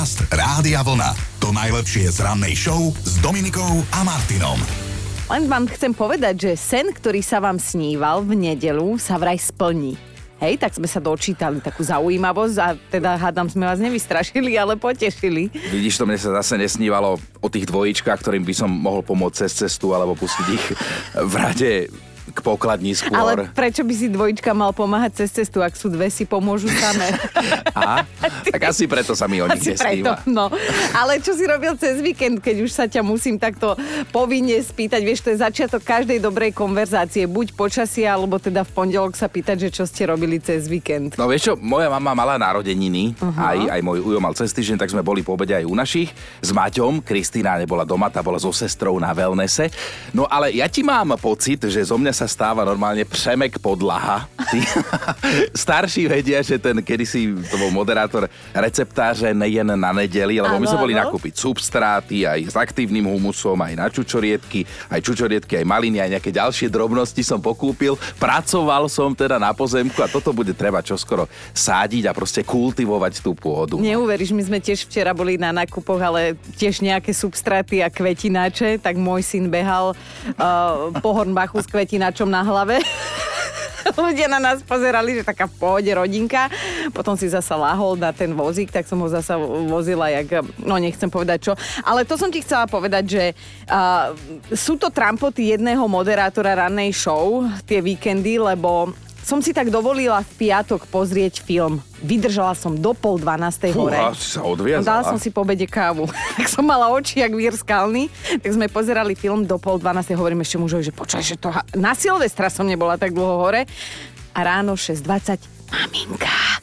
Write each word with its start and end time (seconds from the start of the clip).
Podcast 0.00 0.32
Rádia 0.32 0.80
Vlna. 0.80 1.12
To 1.44 1.52
najlepšie 1.52 2.08
z 2.08 2.24
rannej 2.24 2.56
show 2.56 2.88
s 3.04 3.20
Dominikou 3.20 3.84
a 3.92 4.00
Martinom. 4.00 4.56
Len 5.28 5.44
vám 5.44 5.68
chcem 5.68 5.92
povedať, 5.92 6.40
že 6.40 6.52
sen, 6.56 6.88
ktorý 6.88 7.20
sa 7.20 7.36
vám 7.36 7.60
sníval 7.60 8.24
v 8.24 8.32
nedelu, 8.32 8.96
sa 8.96 9.20
vraj 9.20 9.36
splní. 9.36 10.00
Hej, 10.40 10.56
tak 10.56 10.72
sme 10.72 10.88
sa 10.88 11.04
dočítali 11.04 11.60
takú 11.60 11.84
zaujímavosť 11.84 12.56
a 12.64 12.68
teda 12.88 13.20
hádam 13.20 13.52
sme 13.52 13.68
vás 13.68 13.76
nevystrašili, 13.76 14.56
ale 14.56 14.80
potešili. 14.80 15.52
Vidíš, 15.52 16.00
to 16.00 16.08
mne 16.08 16.16
sa 16.16 16.32
zase 16.40 16.56
nesnívalo 16.56 17.20
o 17.36 17.48
tých 17.52 17.68
dvojičkách, 17.68 18.24
ktorým 18.24 18.48
by 18.48 18.56
som 18.56 18.72
mohol 18.72 19.04
pomôcť 19.04 19.44
cez 19.44 19.52
cestu 19.52 19.92
alebo 19.92 20.16
pustiť 20.16 20.46
ich 20.48 20.66
v 21.12 21.34
rade 21.36 21.92
k 22.30 22.38
pokladnísku. 22.44 23.10
Ale 23.10 23.50
prečo 23.50 23.82
by 23.82 23.94
si 23.94 24.06
dvojička 24.12 24.52
mal 24.52 24.70
pomáhať 24.76 25.24
cez 25.24 25.30
cestu, 25.32 25.64
ak 25.64 25.74
sú 25.74 25.90
dve, 25.90 26.12
si 26.12 26.28
pomôžu 26.28 26.70
samé? 26.70 27.10
A? 27.74 28.04
Tak 28.50 28.60
asi 28.70 28.84
preto 28.84 29.16
sa 29.16 29.26
mi 29.26 29.40
o 29.42 29.48
nich 29.48 29.62
preto, 29.62 30.14
no. 30.28 30.52
Ale 30.94 31.18
čo 31.22 31.32
si 31.34 31.44
robil 31.48 31.74
cez 31.80 31.98
víkend, 32.04 32.42
keď 32.42 32.56
už 32.66 32.70
sa 32.70 32.84
ťa 32.86 33.00
musím 33.00 33.40
takto 33.40 33.74
povinne 34.14 34.58
spýtať? 34.60 35.00
Vieš, 35.02 35.20
to 35.24 35.28
je 35.34 35.38
začiatok 35.40 35.82
každej 35.82 36.20
dobrej 36.22 36.52
konverzácie. 36.52 37.24
Buď 37.26 37.54
počasie, 37.56 38.04
alebo 38.04 38.36
teda 38.38 38.62
v 38.66 38.70
pondelok 38.74 39.14
sa 39.16 39.26
pýtať, 39.26 39.68
že 39.68 39.82
čo 39.82 39.84
ste 39.86 40.06
robili 40.06 40.38
cez 40.38 40.66
víkend. 40.66 41.16
No 41.16 41.26
vieš 41.26 41.52
čo, 41.52 41.54
moja 41.58 41.88
mama 41.90 42.12
mala 42.12 42.36
narodeniny, 42.36 43.16
uh-huh. 43.16 43.34
aj, 43.36 43.58
aj 43.78 43.80
môj 43.80 43.98
ujo 44.02 44.18
mal 44.18 44.34
cez 44.36 44.50
týždeň, 44.52 44.76
tak 44.80 44.92
sme 44.92 45.02
boli 45.04 45.24
po 45.24 45.34
obede 45.34 45.54
aj 45.56 45.66
u 45.66 45.74
našich. 45.74 46.10
S 46.40 46.50
Maťom, 46.52 47.02
Kristýna 47.02 47.56
nebola 47.56 47.88
doma, 47.88 48.12
tá 48.12 48.20
bola 48.20 48.36
so 48.36 48.52
sestrou 48.52 48.98
na 49.00 49.10
wellnesse. 49.16 49.72
No 50.12 50.26
ale 50.28 50.52
ja 50.54 50.68
ti 50.68 50.84
mám 50.84 51.16
pocit, 51.16 51.62
že 51.66 51.80
zo 51.80 51.96
mňa 51.96 52.09
sa 52.12 52.26
stáva 52.28 52.64
normálne 52.66 53.04
přemek 53.04 53.58
podlaha. 53.58 54.26
Tí 54.50 54.58
starší 55.64 56.10
vedia, 56.10 56.42
že 56.42 56.58
ten 56.58 56.82
kedysi 56.82 57.30
to 57.46 57.56
bol 57.56 57.70
moderátor 57.70 58.26
receptáře 58.50 59.30
nejen 59.30 59.66
na 59.66 59.94
nedeli, 59.94 60.42
lebo 60.42 60.58
my 60.58 60.66
sme 60.66 60.82
boli 60.82 60.94
nakúpiť 60.98 61.38
substráty 61.38 62.26
aj 62.26 62.50
s 62.50 62.56
aktívnym 62.58 63.06
humusom, 63.06 63.54
aj 63.62 63.74
na 63.78 63.86
čučoriedky, 63.86 64.66
aj 64.90 65.00
čučoriedky, 65.06 65.62
aj 65.62 65.66
maliny, 65.66 66.02
aj 66.02 66.18
nejaké 66.18 66.30
ďalšie 66.34 66.66
drobnosti 66.66 67.22
som 67.22 67.38
pokúpil. 67.38 67.94
Pracoval 68.18 68.90
som 68.90 69.14
teda 69.14 69.38
na 69.38 69.54
pozemku 69.54 70.02
a 70.02 70.10
toto 70.10 70.34
bude 70.34 70.50
treba 70.50 70.82
čoskoro 70.82 71.30
sádiť 71.54 72.10
a 72.10 72.12
proste 72.12 72.42
kultivovať 72.42 73.22
tú 73.22 73.38
pôdu. 73.38 73.78
Neuveríš, 73.78 74.34
my 74.34 74.42
sme 74.42 74.58
tiež 74.58 74.90
včera 74.90 75.14
boli 75.14 75.38
na 75.38 75.54
nákupoch, 75.54 76.02
ale 76.02 76.34
tiež 76.58 76.82
nejaké 76.82 77.14
substráty 77.14 77.86
a 77.86 77.88
kvetináče, 77.88 78.82
tak 78.82 78.98
môj 78.98 79.22
syn 79.22 79.46
behal 79.46 79.94
uh, 79.94 80.90
po 80.98 81.14
Hornbachu 81.14 81.62
s 81.62 81.70
kvetináčom 81.70 82.26
na 82.26 82.42
hlave. 82.42 82.82
Ľudia 84.06 84.26
na 84.30 84.40
nás 84.40 84.62
pozerali, 84.62 85.18
že 85.18 85.26
taká 85.26 85.48
v 85.48 85.56
pohode 85.56 85.90
rodinka. 85.90 86.48
Potom 86.92 87.14
si 87.14 87.28
zasa 87.28 87.56
lahol 87.56 87.96
na 87.96 88.12
ten 88.14 88.32
vozík, 88.32 88.70
tak 88.72 88.86
som 88.86 89.00
ho 89.00 89.08
zasa 89.08 89.36
vozila, 89.40 90.10
jak, 90.12 90.44
no 90.60 90.76
nechcem 90.76 91.08
povedať 91.08 91.50
čo. 91.50 91.52
Ale 91.84 92.04
to 92.04 92.14
som 92.16 92.28
ti 92.28 92.44
chcela 92.44 92.66
povedať, 92.70 93.04
že 93.06 93.24
uh, 93.70 94.12
sú 94.52 94.76
to 94.76 94.92
trampoty 94.92 95.54
jedného 95.56 95.84
moderátora 95.86 96.66
rannej 96.66 96.94
show, 96.94 97.46
tie 97.64 97.82
víkendy, 97.82 98.40
lebo 98.40 98.92
som 99.30 99.38
si 99.38 99.54
tak 99.54 99.70
dovolila 99.70 100.26
v 100.26 100.30
piatok 100.42 100.90
pozrieť 100.90 101.46
film. 101.46 101.78
Vydržala 102.02 102.58
som 102.58 102.74
do 102.74 102.90
pol 102.90 103.22
dvanástej 103.22 103.70
hore. 103.78 103.94
Fúha, 103.94 104.18
si 104.18 104.26
sa 104.34 104.42
odviazala. 104.42 104.90
Dala 104.90 105.02
som 105.06 105.18
si 105.22 105.30
po 105.30 105.46
obede 105.46 105.70
kávu. 105.70 106.10
tak 106.38 106.50
som 106.50 106.66
mala 106.66 106.90
oči 106.90 107.22
jak 107.22 107.30
vír 107.30 107.54
skalný, 107.54 108.10
tak 108.42 108.50
sme 108.50 108.66
pozerali 108.66 109.14
film 109.14 109.46
do 109.46 109.54
pol 109.62 109.78
dvanástej. 109.78 110.18
Hovorím 110.18 110.42
ešte 110.42 110.58
mužovi, 110.58 110.82
že 110.82 110.90
počkaj, 110.90 111.22
že 111.22 111.38
to... 111.38 111.54
Ha... 111.54 111.62
Na 111.78 111.94
Silvestra 111.94 112.50
som 112.50 112.66
nebola 112.66 112.98
tak 112.98 113.14
dlho 113.14 113.38
hore. 113.38 113.70
A 114.34 114.38
ráno 114.42 114.74
6.20. 114.74 115.38
Maminka, 115.70 116.58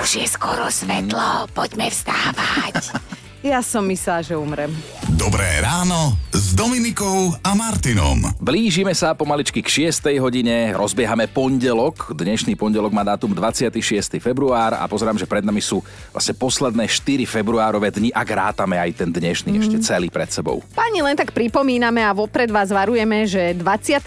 už 0.00 0.24
je 0.24 0.26
skoro 0.28 0.72
svetlo, 0.72 1.52
poďme 1.52 1.92
vstávať. 1.92 2.96
ja 3.44 3.60
som 3.60 3.84
myslela, 3.84 4.20
že 4.24 4.34
umrem. 4.36 4.72
Dobré 5.16 5.60
ráno 5.60 6.16
s 6.30 6.52
Dominikou 6.52 7.34
a 7.40 7.56
Martinom. 7.56 8.20
Blížime 8.36 8.92
sa 8.92 9.16
pomaličky 9.16 9.64
k 9.64 9.88
6. 9.88 10.12
hodine, 10.20 10.76
rozbiehame 10.76 11.26
pondelok. 11.26 12.12
Dnešný 12.12 12.54
pondelok 12.54 12.92
má 12.92 13.02
dátum 13.02 13.32
26. 13.32 14.20
február 14.20 14.76
a 14.76 14.84
pozerám, 14.84 15.16
že 15.16 15.24
pred 15.24 15.42
nami 15.42 15.64
sú 15.64 15.80
vlastne 16.12 16.36
posledné 16.36 16.84
4 16.88 17.24
februárové 17.24 17.90
dni, 17.90 18.12
ak 18.12 18.28
rátame 18.28 18.76
aj 18.76 19.04
ten 19.04 19.10
dnešný 19.10 19.56
mm. 19.56 19.60
ešte 19.64 19.76
celý 19.82 20.08
pred 20.12 20.28
sebou. 20.28 20.60
Pani, 20.76 21.00
len 21.00 21.16
tak 21.16 21.32
pripomíname 21.32 22.04
a 22.04 22.12
vopred 22.12 22.52
vás 22.52 22.68
varujeme, 22.70 23.24
že 23.24 23.56
29. 23.56 24.04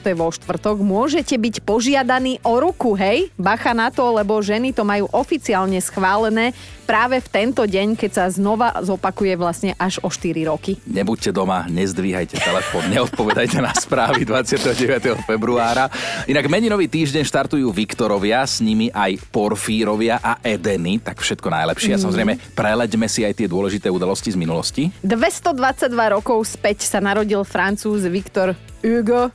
to 0.00 0.08
je 0.12 0.16
vo 0.16 0.28
štvrtok, 0.30 0.76
môžete 0.84 1.34
byť 1.34 1.64
požiadaní 1.64 2.38
o 2.44 2.60
ruku, 2.60 2.92
hej? 2.94 3.32
Bacha 3.40 3.72
na 3.72 3.88
to, 3.88 4.04
lebo 4.14 4.38
ženy 4.44 4.76
to 4.76 4.84
majú 4.84 5.08
oficiálne 5.10 5.80
schválené 5.80 6.52
práve 6.86 7.18
v 7.18 7.28
tento 7.28 7.66
deň, 7.66 7.98
keď 7.98 8.10
sa 8.14 8.24
znova 8.30 8.78
zopakuje 8.78 9.34
vlastne 9.34 9.74
až 9.74 9.98
o 10.00 10.08
4 10.08 10.46
roky. 10.46 10.78
Nebuďte 10.86 11.34
doma, 11.34 11.66
nezdvíhajte 11.66 12.38
telefón, 12.38 12.86
neodpovedajte 12.94 13.58
na 13.58 13.74
správy 13.74 14.22
29. 14.22 15.26
februára. 15.26 15.90
Inak 16.30 16.46
meninový 16.46 16.86
týždeň 16.86 17.26
štartujú 17.26 17.66
Viktorovia, 17.74 18.46
s 18.46 18.62
nimi 18.62 18.86
aj 18.94 19.18
Porfírovia 19.34 20.22
a 20.22 20.38
Edeny, 20.40 21.02
tak 21.02 21.18
všetko 21.18 21.50
najlepšie. 21.50 21.98
A 21.98 22.02
samozrejme, 22.06 22.54
preleďme 22.54 23.10
si 23.10 23.26
aj 23.26 23.34
tie 23.34 23.50
dôležité 23.50 23.90
udalosti 23.90 24.30
z 24.30 24.38
minulosti. 24.38 24.82
222 25.02 25.90
rokov 26.14 26.38
späť 26.46 26.86
sa 26.86 27.02
narodil 27.02 27.42
francúz 27.42 28.06
Viktor 28.06 28.54
Hugo, 28.86 29.34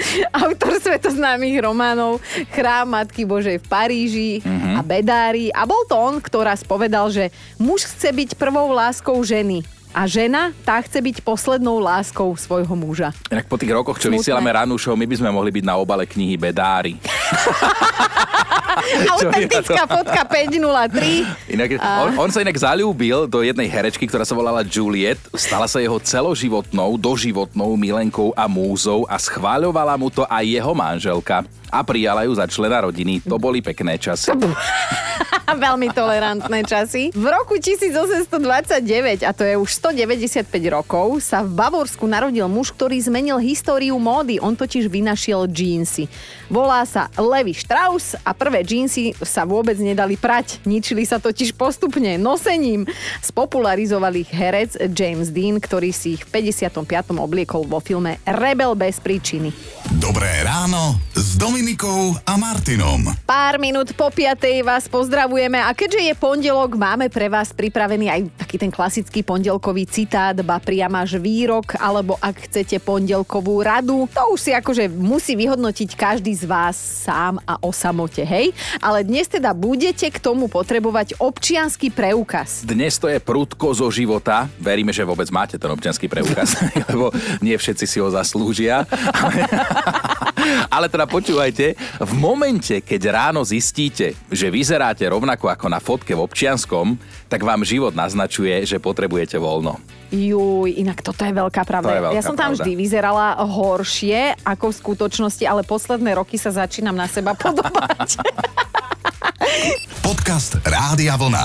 autor 0.44 0.78
svetoznámych 0.80 1.60
románov 1.62 2.22
Chrám 2.52 2.92
Matky 2.92 3.24
Božej 3.24 3.58
v 3.60 3.66
Paríži 3.66 4.32
mm-hmm. 4.40 4.74
a 4.76 4.80
Bedári. 4.80 5.46
A 5.52 5.66
bol 5.68 5.84
to 5.88 5.96
on, 5.96 6.18
kto 6.20 6.44
raz 6.44 6.64
povedal, 6.64 7.10
že 7.12 7.30
muž 7.60 7.86
chce 7.88 8.12
byť 8.12 8.30
prvou 8.36 8.72
láskou 8.72 9.16
ženy. 9.22 9.62
A 9.92 10.08
žena, 10.08 10.56
tá 10.64 10.80
chce 10.80 11.04
byť 11.04 11.20
poslednou 11.20 11.76
láskou 11.76 12.32
svojho 12.32 12.72
muža. 12.72 13.12
Inak 13.28 13.44
po 13.44 13.60
tých 13.60 13.76
rokoch, 13.76 14.00
čo 14.00 14.08
Smutné. 14.08 14.24
vysielame 14.24 14.48
ránu 14.48 14.80
show, 14.80 14.96
my 14.96 15.04
by 15.04 15.16
sme 15.20 15.28
mohli 15.28 15.52
byť 15.52 15.64
na 15.68 15.76
obale 15.76 16.08
knihy 16.08 16.40
Bedári. 16.40 16.96
Autentická 19.12 19.84
fotka 19.84 20.24
503. 20.24 21.52
Inak, 21.52 21.76
a... 21.76 22.08
on, 22.08 22.24
on 22.24 22.30
sa 22.32 22.40
inak 22.40 22.56
zalúbil 22.56 23.28
do 23.28 23.44
jednej 23.44 23.68
herečky, 23.68 24.08
ktorá 24.08 24.24
sa 24.24 24.32
volala 24.32 24.64
Juliet. 24.64 25.20
Stala 25.36 25.68
sa 25.68 25.76
jeho 25.76 26.00
celoživotnou, 26.00 26.96
doživotnou 26.96 27.76
milenkou 27.76 28.32
a 28.32 28.48
múzou 28.48 29.04
a 29.12 29.20
schváľovala 29.20 30.00
mu 30.00 30.08
to 30.08 30.24
aj 30.24 30.44
jeho 30.48 30.72
manželka 30.72 31.44
a 31.72 31.80
prijala 31.80 32.28
ju 32.28 32.36
za 32.36 32.44
člena 32.44 32.84
rodiny. 32.84 33.24
To 33.24 33.40
boli 33.40 33.64
pekné 33.64 33.96
časy. 33.96 34.36
Veľmi 35.52 35.92
tolerantné 35.92 36.64
časy. 36.64 37.12
V 37.12 37.26
roku 37.28 37.56
1829, 37.56 39.24
a 39.24 39.30
to 39.32 39.42
je 39.44 39.54
už 39.56 39.68
195 39.80 40.48
rokov, 40.68 41.20
sa 41.24 41.40
v 41.40 41.52
Bavorsku 41.56 42.04
narodil 42.08 42.44
muž, 42.48 42.72
ktorý 42.72 42.96
zmenil 43.00 43.40
históriu 43.40 43.96
módy. 43.96 44.40
On 44.40 44.52
totiž 44.52 44.88
vynašiel 44.88 45.48
džínsy. 45.48 46.08
Volá 46.48 46.84
sa 46.88 47.08
Levi 47.16 47.56
Strauss 47.56 48.16
a 48.24 48.32
prvé 48.36 48.64
džínsy 48.64 49.16
sa 49.24 49.48
vôbec 49.48 49.76
nedali 49.80 50.16
prať. 50.16 50.60
Ničili 50.68 51.04
sa 51.08 51.20
totiž 51.20 51.56
postupne 51.56 52.16
nosením. 52.16 52.84
Spopularizovali 53.20 54.24
ich 54.24 54.32
herec 54.32 54.76
James 54.92 55.32
Dean, 55.32 55.60
ktorý 55.60 55.92
si 55.92 56.16
ich 56.20 56.24
v 56.28 56.44
55. 56.52 56.84
obliekol 57.16 57.64
vo 57.68 57.80
filme 57.80 58.20
Rebel 58.24 58.72
bez 58.76 59.00
príčiny. 59.00 59.52
Dobré 60.00 60.44
ráno 60.44 60.96
s 61.12 61.36
Dominikou 61.62 62.18
a 62.26 62.34
Martinom. 62.34 63.06
Pár 63.22 63.54
minút 63.54 63.94
po 63.94 64.10
piatej 64.10 64.66
vás 64.66 64.90
pozdravujeme 64.90 65.62
a 65.62 65.70
keďže 65.70 66.10
je 66.10 66.14
pondelok, 66.18 66.74
máme 66.74 67.06
pre 67.06 67.30
vás 67.30 67.54
pripravený 67.54 68.10
aj 68.10 68.20
taký 68.34 68.58
ten 68.58 68.66
klasický 68.66 69.22
pondelkový 69.22 69.86
citát, 69.86 70.34
ba 70.42 70.58
priamáš 70.58 71.22
výrok, 71.22 71.78
alebo 71.78 72.18
ak 72.18 72.50
chcete 72.50 72.82
pondelkovú 72.82 73.62
radu. 73.62 74.10
To 74.10 74.34
už 74.34 74.42
si 74.42 74.50
akože 74.50 74.90
musí 74.90 75.38
vyhodnotiť 75.38 75.94
každý 75.94 76.34
z 76.34 76.50
vás 76.50 76.74
sám 77.06 77.38
a 77.46 77.54
o 77.62 77.70
samote, 77.70 78.26
hej? 78.26 78.50
Ale 78.82 79.06
dnes 79.06 79.30
teda 79.30 79.54
budete 79.54 80.10
k 80.10 80.18
tomu 80.18 80.50
potrebovať 80.50 81.14
občiansky 81.22 81.94
preukaz. 81.94 82.66
Dnes 82.66 82.98
to 82.98 83.06
je 83.06 83.22
prudko 83.22 83.70
zo 83.70 83.86
života. 83.94 84.50
Veríme, 84.58 84.90
že 84.90 85.06
vôbec 85.06 85.30
máte 85.30 85.62
ten 85.62 85.70
občiansky 85.70 86.10
preukaz, 86.10 86.58
lebo 86.90 87.14
nie 87.38 87.54
všetci 87.54 87.86
si 87.86 88.02
ho 88.02 88.10
zaslúžia. 88.10 88.82
Ale 90.74 90.90
teda 90.90 91.06
počúvajte, 91.52 92.00
v 92.00 92.12
momente, 92.16 92.74
keď 92.80 93.02
ráno 93.12 93.44
zistíte, 93.44 94.16
že 94.32 94.48
vyzeráte 94.48 95.04
rovnako 95.04 95.52
ako 95.52 95.66
na 95.68 95.78
fotke 95.78 96.16
v 96.16 96.24
občianskom, 96.24 96.96
tak 97.28 97.44
vám 97.44 97.62
život 97.62 97.92
naznačuje, 97.92 98.64
že 98.64 98.80
potrebujete 98.80 99.36
voľno. 99.36 99.76
Juj, 100.12 100.76
inak 100.76 101.00
toto 101.00 101.24
je 101.24 101.32
veľká 101.32 101.62
pravda. 101.64 101.88
To 101.88 101.96
je 101.96 102.04
veľká 102.08 102.16
ja 102.16 102.22
som 102.24 102.36
tam 102.36 102.52
pravda. 102.52 102.64
vždy 102.64 102.72
vyzerala 102.76 103.28
horšie 103.40 104.44
ako 104.44 104.72
v 104.72 104.74
skutočnosti, 104.76 105.44
ale 105.44 105.64
posledné 105.64 106.16
roky 106.16 106.36
sa 106.36 106.52
začínam 106.52 106.96
na 106.96 107.08
seba 107.08 107.36
podobať. 107.42 108.20
Podcast 110.04 110.60
Rádia 110.64 111.16
Vlna. 111.16 111.44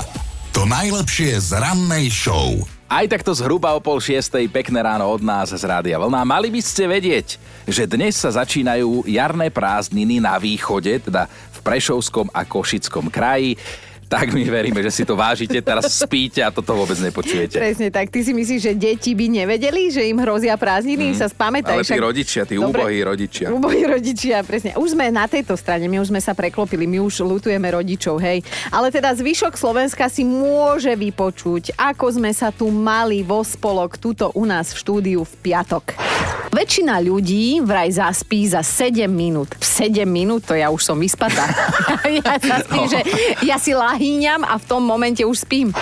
To 0.55 0.65
najlepšie 0.65 1.37
z 1.37 1.51
rannej 1.59 2.09
show. 2.09 2.76
Aj 2.87 3.03
takto 3.03 3.35
zhruba 3.35 3.75
o 3.75 3.83
pol 3.83 3.99
šiestej 3.99 4.47
pekné 4.47 4.79
ráno 4.79 5.11
od 5.11 5.19
nás 5.19 5.51
z 5.51 5.59
Rádia 5.59 5.99
Vlna. 5.99 6.23
Mali 6.23 6.47
by 6.47 6.63
ste 6.63 6.87
vedieť, 6.87 7.35
že 7.67 7.83
dnes 7.83 8.15
sa 8.15 8.31
začínajú 8.31 9.03
jarné 9.03 9.51
prázdniny 9.51 10.23
na 10.23 10.39
východe, 10.39 10.95
teda 11.03 11.27
v 11.27 11.59
Prešovskom 11.67 12.31
a 12.31 12.47
Košickom 12.47 13.11
kraji. 13.11 13.59
Tak 14.07 14.31
my 14.31 14.43
veríme, 14.47 14.79
že 14.79 14.91
si 14.91 15.03
to 15.03 15.19
vážite, 15.19 15.59
teraz 15.59 15.91
spíte 15.91 16.39
a 16.39 16.49
toto 16.49 16.71
vôbec 16.73 16.95
nepočujete. 16.95 17.59
Presne 17.59 17.91
tak. 17.91 18.07
Ty 18.07 18.23
si 18.23 18.31
myslíš, 18.31 18.61
že 18.63 18.73
deti 18.73 19.11
by 19.11 19.27
nevedeli, 19.43 19.91
že 19.91 20.07
im 20.07 20.17
hrozia 20.23 20.55
prázdniny? 20.55 21.11
Mm. 21.11 21.17
Sa 21.19 21.27
spamätaj. 21.27 21.75
Ale 21.75 21.83
tí 21.83 21.91
však- 21.91 22.07
rodičia, 22.07 22.41
tí 22.47 22.55
Dobre. 22.55 22.87
úbohí 22.87 22.99
rodičia. 23.03 23.47
Ubohí 23.51 23.83
rodičia, 23.83 24.41
presne. 24.47 24.79
Už 24.79 24.95
sme 24.95 25.11
na 25.11 25.27
tejto 25.27 25.59
strane, 25.59 25.91
my 25.91 25.99
už 25.99 26.09
sme 26.15 26.23
sa 26.23 26.31
preklopili, 26.31 26.87
my 26.87 27.03
už 27.03 27.19
lutujeme 27.21 27.67
rodičov, 27.67 28.17
hej. 28.23 28.39
Ale 28.71 28.87
teda 28.89 29.11
zvyšok 29.11 29.59
Slovenska 29.59 30.07
si 30.07 30.23
môže 30.23 30.95
vypočuť, 30.95 31.75
ako 31.75 32.15
sme 32.15 32.31
sa 32.31 32.55
tu 32.55 32.71
mali 32.71 33.27
vo 33.27 33.43
spolok 33.43 33.99
tuto 33.99 34.31
u 34.33 34.47
nás 34.47 34.71
v 34.71 34.77
štúdiu 34.79 35.21
v 35.27 35.33
piatok. 35.43 36.16
Väčšina 36.47 36.97
ľudí 36.99 37.59
vraj 37.59 37.91
zaspí 37.91 38.47
za 38.47 38.63
7 38.63 39.05
minút. 39.05 39.53
V 39.53 39.63
7 39.63 40.03
minút, 40.03 40.43
to 40.43 40.53
ja 40.53 40.67
už 40.67 40.81
som 40.81 40.97
vyspatá. 40.97 41.43
ja 42.23 42.33
zaspím, 42.37 42.85
No. 42.87 42.89
že 42.89 42.99
ja 43.43 43.57
si 43.57 43.71
lahýňam 43.71 44.41
a 44.41 44.55
v 44.55 44.65
tom 44.65 44.81
momente 44.81 45.21
už 45.21 45.43
spím. 45.43 45.75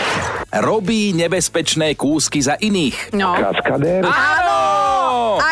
Robí 0.52 1.12
nebezpečné 1.12 1.94
kúsky 1.94 2.40
za 2.40 2.56
iných. 2.56 3.14
No. 3.14 3.36
Kaskadér. 3.36 4.04
Áno! 4.04 4.75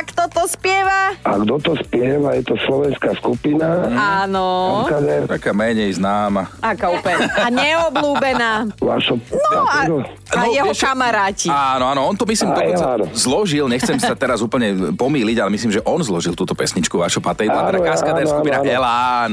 A 0.03 0.11
kto 0.11 0.27
to 0.27 0.43
spieva? 0.45 1.15
A 1.15 1.39
kto 1.39 1.55
to 1.63 1.79
spieva? 1.79 2.35
Je 2.35 2.43
to 2.43 2.59
slovenská 2.59 3.15
skupina. 3.15 3.87
Áno. 4.19 4.83
Kaskadér. 4.83 5.31
Taká 5.31 5.55
menej 5.55 5.95
známa. 5.95 6.51
Aká 6.59 6.91
úplne. 6.91 7.23
A 7.31 7.47
neoblúbená. 7.47 8.67
Vašo... 8.77 9.15
No 9.31 9.63
a, 9.63 9.87
a 10.27 10.35
No, 10.35 10.49
jeho 10.49 10.73
vieš- 10.73 10.83
kamaráti. 10.83 11.47
Áno, 11.47 11.87
áno, 11.87 12.03
on 12.03 12.17
to 12.17 12.25
myslím 12.25 12.51
Aj, 12.51 12.57
dokonca 12.57 12.85
áno. 12.89 13.05
zložil, 13.13 13.69
nechcem 13.69 13.95
sa 13.95 14.11
teraz 14.13 14.41
úplne 14.41 14.91
pomýliť, 14.91 15.37
ale 15.37 15.53
myslím, 15.53 15.71
že 15.71 15.81
on 15.83 16.01
zložil 16.01 16.33
túto 16.33 16.51
pesničku 16.51 16.97
vašo 16.97 17.21
Patejla, 17.21 17.69
teda 17.69 17.79
kaskadér 17.79 18.25
skupina 18.25 18.57
áno, 18.57 18.65
áno. 18.65 18.73
Elán. 18.73 19.31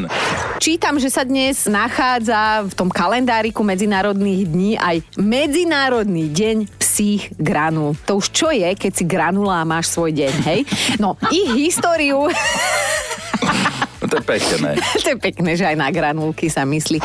Čítam, 0.59 1.01
že 1.01 1.09
sa 1.09 1.25
dnes 1.25 1.65
nachádza 1.65 2.63
v 2.63 2.75
tom 2.77 2.87
kalendáriku 2.87 3.65
medzinárodných 3.65 4.43
dní 4.47 4.71
aj 4.77 5.03
Medzinárodný 5.17 6.29
deň 6.29 6.57
psích 7.01 7.33
granul. 7.41 7.97
To 8.05 8.21
už 8.21 8.29
čo 8.29 8.53
je, 8.53 8.77
keď 8.77 8.93
si 8.93 9.09
granula 9.09 9.65
a 9.65 9.65
máš 9.65 9.89
svoj 9.89 10.13
deň, 10.13 10.35
hej? 10.45 10.61
No, 11.01 11.17
ich 11.33 11.49
históriu... 11.57 12.29
No 14.01 14.09
to 14.09 14.21
je 14.21 14.25
pekné. 14.25 14.81
to 15.05 15.09
je 15.13 15.19
pekné, 15.21 15.51
že 15.57 15.65
aj 15.65 15.77
na 15.81 15.89
granulky 15.89 16.53
sa 16.53 16.69
myslí. 16.69 17.01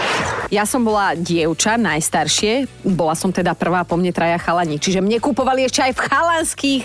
Ja 0.52 0.68
som 0.68 0.84
bola 0.84 1.16
dievča, 1.16 1.80
najstaršie. 1.80 2.68
Bola 2.84 3.16
som 3.16 3.32
teda 3.32 3.56
prvá 3.56 3.88
po 3.88 3.96
mne 4.00 4.12
traja 4.12 4.36
chalani. 4.40 4.80
Čiže 4.80 5.00
mne 5.00 5.20
kupovali 5.24 5.68
ešte 5.68 5.84
aj 5.84 5.92
v 5.96 6.02
chalanských 6.12 6.84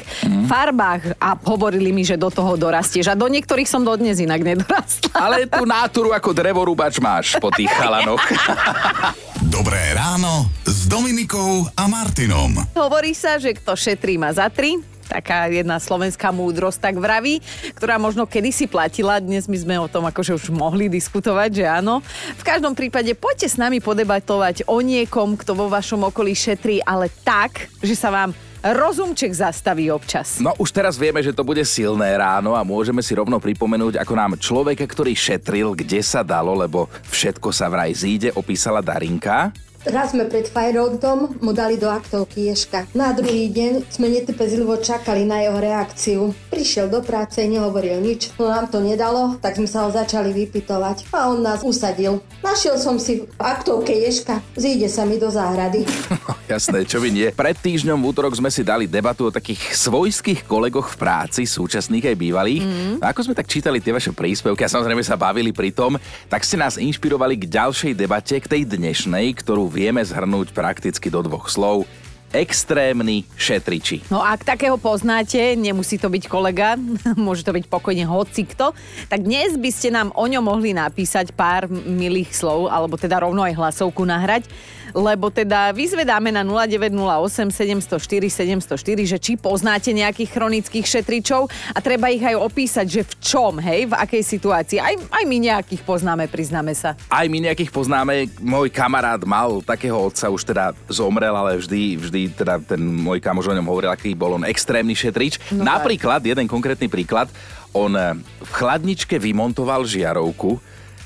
farbách 0.51 1.15
a 1.19 1.35
hovorili 1.35 1.95
mi, 1.95 2.03
že 2.03 2.19
do 2.19 2.31
toho 2.31 2.59
dorastieš. 2.59 3.11
A 3.11 3.19
do 3.19 3.27
niektorých 3.27 3.71
som 3.71 3.87
dodnes 3.87 4.19
inak 4.19 4.43
nedorastla. 4.43 5.15
Ale 5.15 5.47
tú 5.51 5.63
náturu 5.63 6.11
ako 6.11 6.31
drevorúbač 6.31 6.99
máš 6.99 7.39
po 7.39 7.51
tých 7.55 7.71
chalanoch. 7.71 8.23
Dobré 9.55 9.95
ráno 9.95 10.51
Dominikou 10.91 11.71
a 11.79 11.87
Martinom. 11.87 12.67
Hovorí 12.75 13.15
sa, 13.15 13.39
že 13.39 13.55
kto 13.55 13.79
šetrí 13.79 14.19
má 14.19 14.35
za 14.35 14.51
tri. 14.51 14.75
Taká 15.07 15.47
jedna 15.47 15.79
slovenská 15.79 16.35
múdrosť 16.35 16.83
tak 16.83 16.99
vraví, 16.99 17.39
ktorá 17.79 17.95
možno 17.95 18.27
kedysi 18.27 18.67
platila, 18.67 19.23
dnes 19.23 19.47
my 19.47 19.55
sme 19.55 19.79
o 19.79 19.87
tom 19.87 20.03
akože 20.11 20.35
už 20.35 20.51
mohli 20.51 20.91
diskutovať, 20.91 21.63
že 21.63 21.65
áno. 21.71 22.03
V 22.35 22.43
každom 22.43 22.75
prípade 22.75 23.15
poďte 23.15 23.55
s 23.55 23.55
nami 23.55 23.79
podebatovať 23.79 24.67
o 24.67 24.83
niekom, 24.83 25.39
kto 25.39 25.55
vo 25.55 25.71
vašom 25.71 26.11
okolí 26.11 26.35
šetrí, 26.35 26.83
ale 26.83 27.07
tak, 27.23 27.71
že 27.87 27.95
sa 27.95 28.11
vám 28.11 28.35
rozumček 28.59 29.31
zastaví 29.31 29.95
občas. 29.95 30.43
No 30.43 30.59
už 30.59 30.75
teraz 30.75 30.99
vieme, 30.99 31.23
že 31.23 31.31
to 31.31 31.47
bude 31.47 31.63
silné 31.63 32.19
ráno 32.19 32.59
a 32.59 32.67
môžeme 32.67 32.99
si 32.99 33.15
rovno 33.15 33.39
pripomenúť, 33.39 33.95
ako 33.95 34.15
nám 34.19 34.43
človeka, 34.43 34.91
ktorý 34.91 35.15
šetril, 35.15 35.71
kde 35.79 36.03
sa 36.03 36.27
dalo, 36.27 36.59
lebo 36.59 36.91
všetko 37.15 37.55
sa 37.55 37.71
vraj 37.71 37.95
zíde, 37.95 38.35
opísala 38.35 38.83
Darinka. 38.83 39.55
Raz 39.81 40.13
sme 40.13 40.29
pred 40.29 40.45
Fajrodom 40.45 41.41
mu 41.41 41.57
dali 41.57 41.81
do 41.81 41.89
aktovky 41.89 42.53
Ješka. 42.53 42.93
Na 42.93 43.17
druhý 43.17 43.49
deň 43.49 43.89
sme 43.89 44.13
netrpezlivo 44.13 44.77
čakali 44.77 45.25
na 45.25 45.41
jeho 45.41 45.57
reakciu. 45.57 46.21
Prišiel 46.53 46.93
do 46.93 47.01
práce, 47.01 47.41
nehovoril 47.41 47.97
nič, 48.05 48.29
no 48.37 48.53
nám 48.53 48.69
to 48.69 48.85
nedalo, 48.85 49.41
tak 49.41 49.57
sme 49.57 49.65
sa 49.65 49.89
ho 49.89 49.91
začali 49.91 50.37
vypitovať 50.37 51.09
a 51.17 51.33
on 51.33 51.41
nás 51.41 51.65
usadil. 51.65 52.21
Našiel 52.45 52.77
som 52.77 53.01
si 53.01 53.25
v 53.25 53.41
aktovke 53.41 53.97
Ješka, 53.97 54.45
zíde 54.53 54.85
sa 54.93 55.09
mi 55.09 55.17
do 55.17 55.33
záhrady. 55.33 55.89
No, 56.21 56.37
jasné, 56.47 56.85
čo 56.85 57.01
by 57.01 57.09
nie. 57.09 57.29
Pred 57.33 57.57
týždňom 57.59 57.97
v 57.97 58.07
útorok 58.13 58.35
sme 58.37 58.51
si 58.53 58.61
dali 58.61 58.85
debatu 58.85 59.31
o 59.31 59.35
takých 59.35 59.73
svojských 59.73 60.45
kolegoch 60.45 60.93
v 60.95 60.99
práci, 61.01 61.43
súčasných 61.49 62.13
aj 62.13 62.17
bývalých. 62.19 62.63
Mm. 62.67 62.95
A 63.01 63.15
ako 63.15 63.31
sme 63.31 63.35
tak 63.39 63.49
čítali 63.49 63.81
tie 63.81 63.95
vaše 63.95 64.13
príspevky 64.13 64.63
a 64.67 64.71
samozrejme 64.71 65.01
sa 65.01 65.17
bavili 65.17 65.55
pri 65.55 65.73
tom, 65.73 65.97
tak 66.29 66.45
ste 66.45 66.61
nás 66.61 66.77
inšpirovali 66.77 67.41
k 67.41 67.51
ďalšej 67.51 67.93
debate, 67.97 68.37
k 68.37 68.47
tej 68.47 68.63
dnešnej, 68.69 69.33
ktorú 69.43 69.70
vieme 69.71 70.03
zhrnúť 70.03 70.51
prakticky 70.51 71.07
do 71.09 71.23
dvoch 71.23 71.47
slov. 71.47 71.87
Extrémni 72.31 73.27
šetriči. 73.35 74.07
No 74.07 74.23
ak 74.23 74.47
takého 74.47 74.79
poznáte, 74.79 75.59
nemusí 75.59 75.99
to 75.99 76.07
byť 76.07 76.31
kolega, 76.31 76.79
môže 77.19 77.43
to 77.43 77.51
byť 77.51 77.67
pokojne 77.67 78.07
hocikto, 78.07 78.71
tak 79.11 79.27
dnes 79.27 79.59
by 79.59 79.71
ste 79.75 79.91
nám 79.91 80.15
o 80.15 80.25
ňom 80.31 80.43
mohli 80.43 80.71
napísať 80.71 81.35
pár 81.35 81.67
milých 81.71 82.31
slov, 82.31 82.71
alebo 82.71 82.95
teda 82.95 83.19
rovno 83.23 83.43
aj 83.43 83.59
hlasovku 83.59 84.07
nahrať, 84.07 84.47
lebo 84.95 85.31
teda 85.31 85.71
vyzvedáme 85.75 86.35
na 86.35 86.43
0908 86.43 87.51
704 87.51 88.31
704, 88.67 89.11
že 89.11 89.19
či 89.19 89.33
poznáte 89.37 89.91
nejakých 89.95 90.31
chronických 90.31 90.87
šetričov 90.87 91.51
a 91.75 91.79
treba 91.79 92.11
ich 92.11 92.23
aj 92.23 92.37
opísať, 92.37 92.87
že 92.87 93.03
v 93.07 93.13
čom, 93.23 93.53
hej, 93.59 93.91
v 93.91 93.95
akej 93.95 94.23
situácii. 94.23 94.79
Aj, 94.81 94.95
aj 94.95 95.25
my 95.27 95.37
nejakých 95.51 95.83
poznáme, 95.83 96.27
priznáme 96.27 96.73
sa. 96.75 96.95
Aj 97.09 97.27
my 97.27 97.39
nejakých 97.51 97.71
poznáme, 97.73 98.31
môj 98.41 98.71
kamarát 98.73 99.21
mal 99.27 99.63
takého 99.63 99.97
otca, 99.97 100.31
už 100.31 100.43
teda 100.47 100.73
zomrel, 100.91 101.33
ale 101.33 101.59
vždy, 101.61 101.83
vždy 101.99 102.21
teda 102.35 102.61
ten 102.63 102.81
môj 102.81 103.19
kamoš 103.19 103.51
o 103.51 103.57
ňom 103.57 103.67
hovoril, 103.67 103.91
aký 103.91 104.15
bol 104.15 104.37
on 104.37 104.47
extrémny 104.47 104.95
šetrič. 104.95 105.39
No 105.55 105.67
Napríklad, 105.67 106.23
jeden 106.25 106.47
konkrétny 106.51 106.91
príklad, 106.91 107.31
on 107.71 107.95
v 107.95 108.51
chladničke 108.51 109.15
vymontoval 109.15 109.87
žiarovku, 109.87 110.59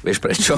Vieš 0.05 0.21
prečo? 0.21 0.55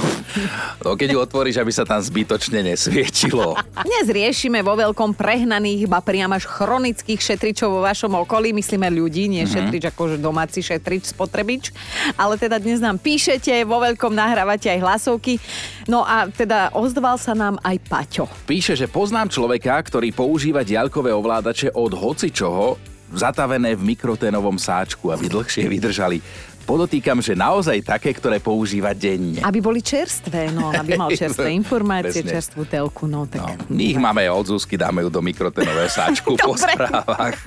No 0.82 0.98
keď 0.98 1.14
ju 1.14 1.19
otvoríš, 1.22 1.62
aby 1.62 1.70
sa 1.70 1.87
tam 1.87 2.02
zbytočne 2.02 2.66
nesvietilo. 2.66 3.54
Dnes 3.87 4.10
riešime 4.10 4.58
vo 4.58 4.75
veľkom 4.75 5.14
prehnaných, 5.14 5.87
ba 5.87 6.02
priam 6.02 6.34
až 6.34 6.50
chronických 6.50 7.22
šetričov 7.22 7.70
vo 7.70 7.81
vašom 7.87 8.10
okolí. 8.26 8.50
Myslíme 8.50 8.90
ľudí, 8.90 9.31
nie 9.31 9.46
šetrič 9.46 9.94
akože 9.94 10.19
domáci 10.19 10.66
šetrič, 10.66 11.14
spotrebič. 11.14 11.70
Ale 12.19 12.34
teda 12.43 12.58
dnes 12.58 12.82
nám 12.82 12.98
píšete, 12.98 13.62
vo 13.62 13.78
veľkom 13.78 14.10
nahrávate 14.10 14.66
aj 14.66 14.82
hlasovky. 14.82 15.38
No 15.87 16.02
a 16.02 16.26
teda 16.26 16.75
ozval 16.75 17.14
sa 17.14 17.31
nám 17.38 17.62
aj 17.62 17.78
Paťo. 17.87 18.26
Píše, 18.50 18.75
že 18.75 18.90
poznám 18.90 19.31
človeka, 19.31 19.78
ktorý 19.78 20.10
používa 20.10 20.66
diaľkové 20.66 21.14
ovládače 21.14 21.70
od 21.70 21.94
hocičoho, 21.94 22.97
zatavené 23.14 23.78
v 23.78 23.94
mikroténovom 23.94 24.59
sáčku, 24.59 25.14
aby 25.14 25.30
dlhšie 25.30 25.70
vydržali. 25.70 26.18
Podotýkam, 26.66 27.23
že 27.23 27.38
naozaj 27.38 27.78
také, 27.87 28.11
ktoré 28.11 28.42
používa 28.42 28.90
denne. 28.90 29.38
Aby 29.46 29.62
boli 29.62 29.78
čerstvé, 29.78 30.50
no, 30.50 30.75
aby 30.75 30.99
mal 30.99 31.14
čerstvé 31.23 31.54
informácie, 31.54 32.26
Presne. 32.26 32.35
čerstvú 32.35 32.66
telku, 32.66 33.06
no 33.06 33.23
tak... 33.30 33.70
No, 33.70 33.70
my 33.70 33.85
ich 33.94 33.99
máme 34.02 34.26
od 34.26 34.50
Zuzky, 34.50 34.75
dáme 34.75 35.06
ju 35.06 35.08
do 35.08 35.23
mikroténového 35.23 35.87
sáčku 35.87 36.35
po 36.42 36.58
správach. 36.58 37.38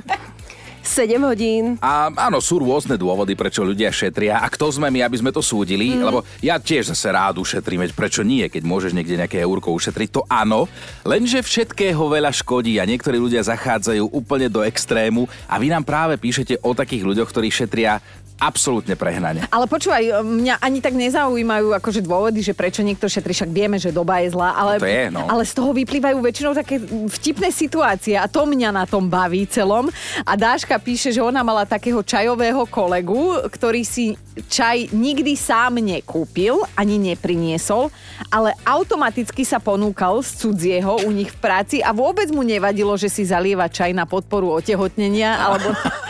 7 0.89 1.21
hodín. 1.21 1.77
A 1.83 2.09
áno, 2.09 2.41
sú 2.41 2.63
rôzne 2.63 2.97
dôvody, 2.97 3.37
prečo 3.37 3.61
ľudia 3.61 3.93
šetria. 3.93 4.41
A 4.41 4.49
kto 4.49 4.73
sme 4.73 4.89
my, 4.89 5.05
aby 5.05 5.21
sme 5.21 5.29
to 5.29 5.43
súdili? 5.43 5.93
Mm. 5.93 6.01
Lebo 6.01 6.19
ja 6.41 6.57
tiež 6.57 6.89
zase 6.95 7.13
rád 7.13 7.37
ušetrím, 7.37 7.85
veď 7.85 7.91
prečo 7.93 8.25
nie, 8.25 8.49
keď 8.49 8.65
môžeš 8.65 8.95
niekde 8.97 9.19
nejaké 9.21 9.37
eurko 9.43 9.69
ušetriť, 9.75 10.09
to 10.09 10.21
áno. 10.25 10.65
Lenže 11.05 11.45
všetkého 11.45 12.01
veľa 12.01 12.33
škodí 12.33 12.81
a 12.81 12.89
niektorí 12.89 13.21
ľudia 13.21 13.45
zachádzajú 13.45 14.09
úplne 14.09 14.49
do 14.49 14.65
extrému 14.65 15.29
a 15.45 15.61
vy 15.61 15.69
nám 15.69 15.85
práve 15.85 16.17
píšete 16.17 16.57
o 16.65 16.73
takých 16.73 17.05
ľuďoch, 17.05 17.29
ktorí 17.29 17.53
šetria 17.53 18.01
absolútne 18.39 18.95
prehnane. 18.95 19.43
Ale 19.51 19.67
počúvaj, 19.67 20.23
mňa 20.23 20.63
ani 20.63 20.79
tak 20.79 20.95
nezaujímajú 20.95 21.75
akože 21.75 21.99
dôvody, 22.01 22.39
že 22.39 22.55
prečo 22.55 22.79
niekto 22.81 23.11
šetrí, 23.11 23.35
však 23.35 23.51
vieme, 23.51 23.75
že 23.75 23.91
doba 23.91 24.23
je 24.23 24.31
zlá, 24.31 24.55
ale, 24.55 24.79
No 24.79 24.83
to 24.83 24.89
je, 24.89 25.05
no. 25.11 25.23
ale 25.27 25.43
z 25.43 25.53
toho 25.53 25.71
vyplývajú 25.75 26.17
väčšinou 26.23 26.51
také 26.55 26.79
vtipné 27.11 27.51
situácie 27.51 28.15
a 28.15 28.31
to 28.31 28.47
mňa 28.47 28.71
na 28.71 28.85
tom 28.87 29.11
baví 29.11 29.43
celom. 29.45 29.91
A 30.23 30.33
Dáška 30.39 30.79
píše, 30.79 31.11
že 31.11 31.19
ona 31.19 31.43
mala 31.43 31.67
takého 31.67 31.99
čajového 31.99 32.63
kolegu, 32.71 33.43
ktorý 33.51 33.83
si 33.83 34.15
čaj 34.47 34.95
nikdy 34.95 35.35
sám 35.35 35.83
nekúpil, 35.83 36.63
ani 36.79 36.95
nepriniesol, 36.95 37.91
ale 38.31 38.55
automaticky 38.63 39.43
sa 39.43 39.59
ponúkal 39.59 40.23
z 40.23 40.47
cudzieho 40.47 41.03
u 41.03 41.11
nich 41.11 41.27
v 41.27 41.39
práci 41.43 41.77
a 41.83 41.91
vôbec 41.91 42.31
mu 42.31 42.41
nevadilo, 42.47 42.95
že 42.95 43.11
si 43.11 43.27
zalieva 43.27 43.67
čaj 43.67 43.91
na 43.91 44.07
podporu 44.07 44.55
otehotnenia 44.55 45.35
alebo 45.35 45.75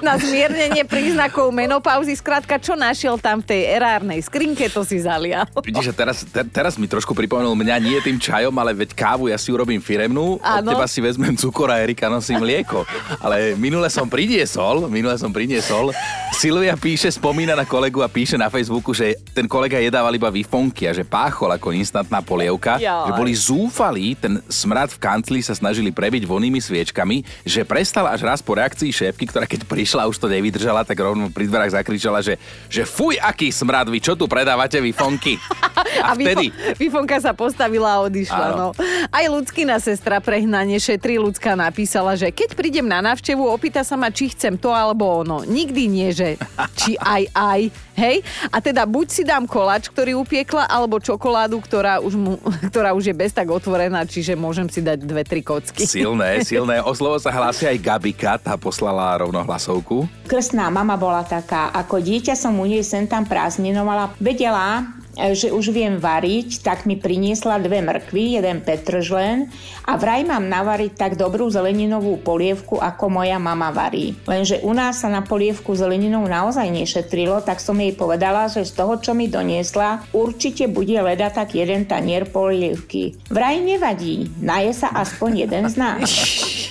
na 0.06 0.16
zmiernenie 0.16 0.84
príznakov 0.86 1.52
menopauzy, 1.60 2.16
skrátka, 2.16 2.56
čo 2.56 2.72
našiel 2.72 3.20
tam 3.20 3.44
v 3.44 3.52
tej 3.52 3.60
erárnej 3.76 4.24
skrinke, 4.24 4.72
to 4.72 4.80
si 4.80 5.04
zalial. 5.04 5.44
Vidíš, 5.60 5.92
že 5.92 5.94
teraz, 5.94 6.24
te, 6.24 6.40
teraz 6.48 6.80
mi 6.80 6.88
trošku 6.88 7.12
pripomenul 7.12 7.52
mňa 7.52 7.76
nie 7.76 7.98
tým 8.00 8.16
čajom, 8.16 8.54
ale 8.56 8.72
veď 8.72 8.96
kávu 8.96 9.28
ja 9.28 9.36
si 9.36 9.52
urobím 9.52 9.84
firemnú, 9.84 10.40
od 10.40 10.64
Áno. 10.64 10.72
teba 10.72 10.88
si 10.88 11.04
vezmem 11.04 11.36
cukor 11.36 11.68
a 11.68 11.76
Erika 11.76 12.08
nosí 12.08 12.32
mlieko. 12.32 12.88
Ale 13.20 13.52
minule 13.60 13.92
som 13.92 14.08
priniesol, 14.08 14.88
minule 14.88 15.20
som 15.20 15.28
priniesol. 15.28 15.92
Silvia 16.32 16.72
píše, 16.80 17.12
spomína 17.12 17.52
na 17.52 17.68
kolegu 17.68 18.00
a 18.00 18.08
píše 18.08 18.40
na 18.40 18.48
Facebooku, 18.48 18.96
že 18.96 19.18
ten 19.36 19.44
kolega 19.44 19.76
jedával 19.76 20.14
iba 20.16 20.32
vifonky 20.32 20.88
a 20.88 20.96
že 20.96 21.04
páchol 21.04 21.52
ako 21.52 21.76
instantná 21.76 22.24
polievka, 22.24 22.80
Jaj. 22.80 23.10
že 23.10 23.12
boli 23.12 23.32
zúfalí, 23.36 24.16
ten 24.16 24.40
smrad 24.48 24.88
v 24.94 25.02
kancli 25.02 25.44
sa 25.44 25.52
snažili 25.52 25.92
prebiť 25.92 26.24
vonými 26.24 26.62
sviečkami, 26.62 27.44
že 27.44 27.66
prestal 27.68 28.08
až 28.08 28.24
raz 28.24 28.40
po 28.40 28.56
reakcii 28.56 28.88
šéfky, 28.88 29.28
ktorá 29.28 29.44
keď 29.44 29.66
prišla 29.66 30.06
už 30.08 30.16
to 30.16 30.30
nevydržala, 30.30 30.86
tak 30.86 30.96
rovno 30.96 31.28
pri 31.28 31.49
dverách 31.50 31.74
zakričala, 31.74 32.22
že, 32.22 32.38
že 32.70 32.86
fuj, 32.86 33.18
aký 33.18 33.50
smrad, 33.50 33.90
vy 33.90 33.98
čo 33.98 34.14
tu 34.14 34.30
predávate 34.30 34.78
vifonky? 34.78 35.34
A, 36.06 36.14
vtedy... 36.14 36.54
Vifo- 36.78 37.00
Vifonka 37.00 37.22
sa 37.22 37.32
postavila 37.32 37.96
a 37.96 38.04
odišla. 38.04 38.46
Áno. 38.52 38.56
No. 38.60 38.68
Aj 39.08 39.24
ľudskina 39.24 39.80
sestra 39.80 40.20
prehnanie 40.20 40.76
šetri 40.76 41.16
ľudská 41.16 41.56
napísala, 41.56 42.12
že 42.12 42.28
keď 42.28 42.52
prídem 42.52 42.84
na 42.84 43.00
návštevu, 43.00 43.40
opýta 43.40 43.80
sa 43.80 43.96
ma, 43.96 44.12
či 44.12 44.28
chcem 44.30 44.60
to 44.60 44.68
alebo 44.68 45.24
ono. 45.24 45.42
Nikdy 45.48 45.82
nie, 45.88 46.12
že 46.12 46.36
či 46.76 47.00
aj 47.00 47.22
aj. 47.32 47.60
Hej? 48.00 48.24
A 48.48 48.64
teda 48.64 48.88
buď 48.88 49.06
si 49.12 49.22
dám 49.28 49.44
koláč, 49.44 49.92
ktorý 49.92 50.16
upiekla, 50.16 50.64
alebo 50.64 50.96
čokoládu, 50.96 51.60
ktorá 51.60 52.00
už, 52.00 52.16
mu, 52.16 52.40
ktorá 52.72 52.96
už 52.96 53.12
je 53.12 53.14
bez 53.14 53.36
tak 53.36 53.52
otvorená, 53.52 54.08
čiže 54.08 54.32
môžem 54.32 54.72
si 54.72 54.80
dať 54.80 55.04
dve, 55.04 55.22
tri 55.28 55.44
kocky. 55.44 55.84
Silné, 55.84 56.40
silné. 56.48 56.80
O 56.80 56.96
slovo 56.96 57.20
sa 57.20 57.28
hlási 57.28 57.68
aj 57.68 57.76
Gabika, 57.76 58.40
tá 58.40 58.56
poslala 58.56 59.20
rovno 59.20 59.44
hlasovku. 59.44 60.08
Krstná 60.24 60.72
mama 60.72 60.96
bola 60.96 61.20
taká, 61.26 61.68
ako 61.76 62.00
dieťa 62.00 62.32
som 62.32 62.56
u 62.56 62.64
nej 62.64 62.80
sem 62.80 63.04
tam 63.04 63.28
prázdninovala, 63.28 64.16
vedela, 64.16 64.99
že 65.16 65.50
už 65.50 65.74
viem 65.74 65.98
variť, 65.98 66.62
tak 66.62 66.86
mi 66.86 66.94
priniesla 66.94 67.58
dve 67.58 67.82
mrkvy, 67.82 68.38
jeden 68.38 68.62
petržlen 68.62 69.50
a 69.84 69.98
vraj 69.98 70.22
mám 70.22 70.46
navariť 70.46 70.92
tak 70.94 71.12
dobrú 71.18 71.50
zeleninovú 71.50 72.20
polievku, 72.22 72.78
ako 72.78 73.10
moja 73.10 73.36
mama 73.42 73.74
varí. 73.74 74.14
Lenže 74.24 74.62
u 74.62 74.70
nás 74.70 75.02
sa 75.02 75.10
na 75.10 75.26
polievku 75.26 75.74
zeleninou 75.74 76.22
naozaj 76.24 76.70
nešetrilo, 76.70 77.42
tak 77.42 77.58
som 77.58 77.74
jej 77.78 77.92
povedala, 77.92 78.46
že 78.46 78.62
z 78.62 78.72
toho, 78.76 78.96
čo 79.02 79.12
mi 79.12 79.26
doniesla, 79.26 80.06
určite 80.14 80.70
bude 80.70 80.94
leda 80.94 81.28
tak 81.32 81.58
jeden 81.58 81.84
tanier 81.84 82.28
polievky. 82.30 83.18
Vraj 83.28 83.58
nevadí, 83.60 84.30
naje 84.38 84.72
sa 84.78 84.94
aspoň 84.94 85.48
jeden 85.48 85.64
z 85.66 85.74
nás. 85.74 86.06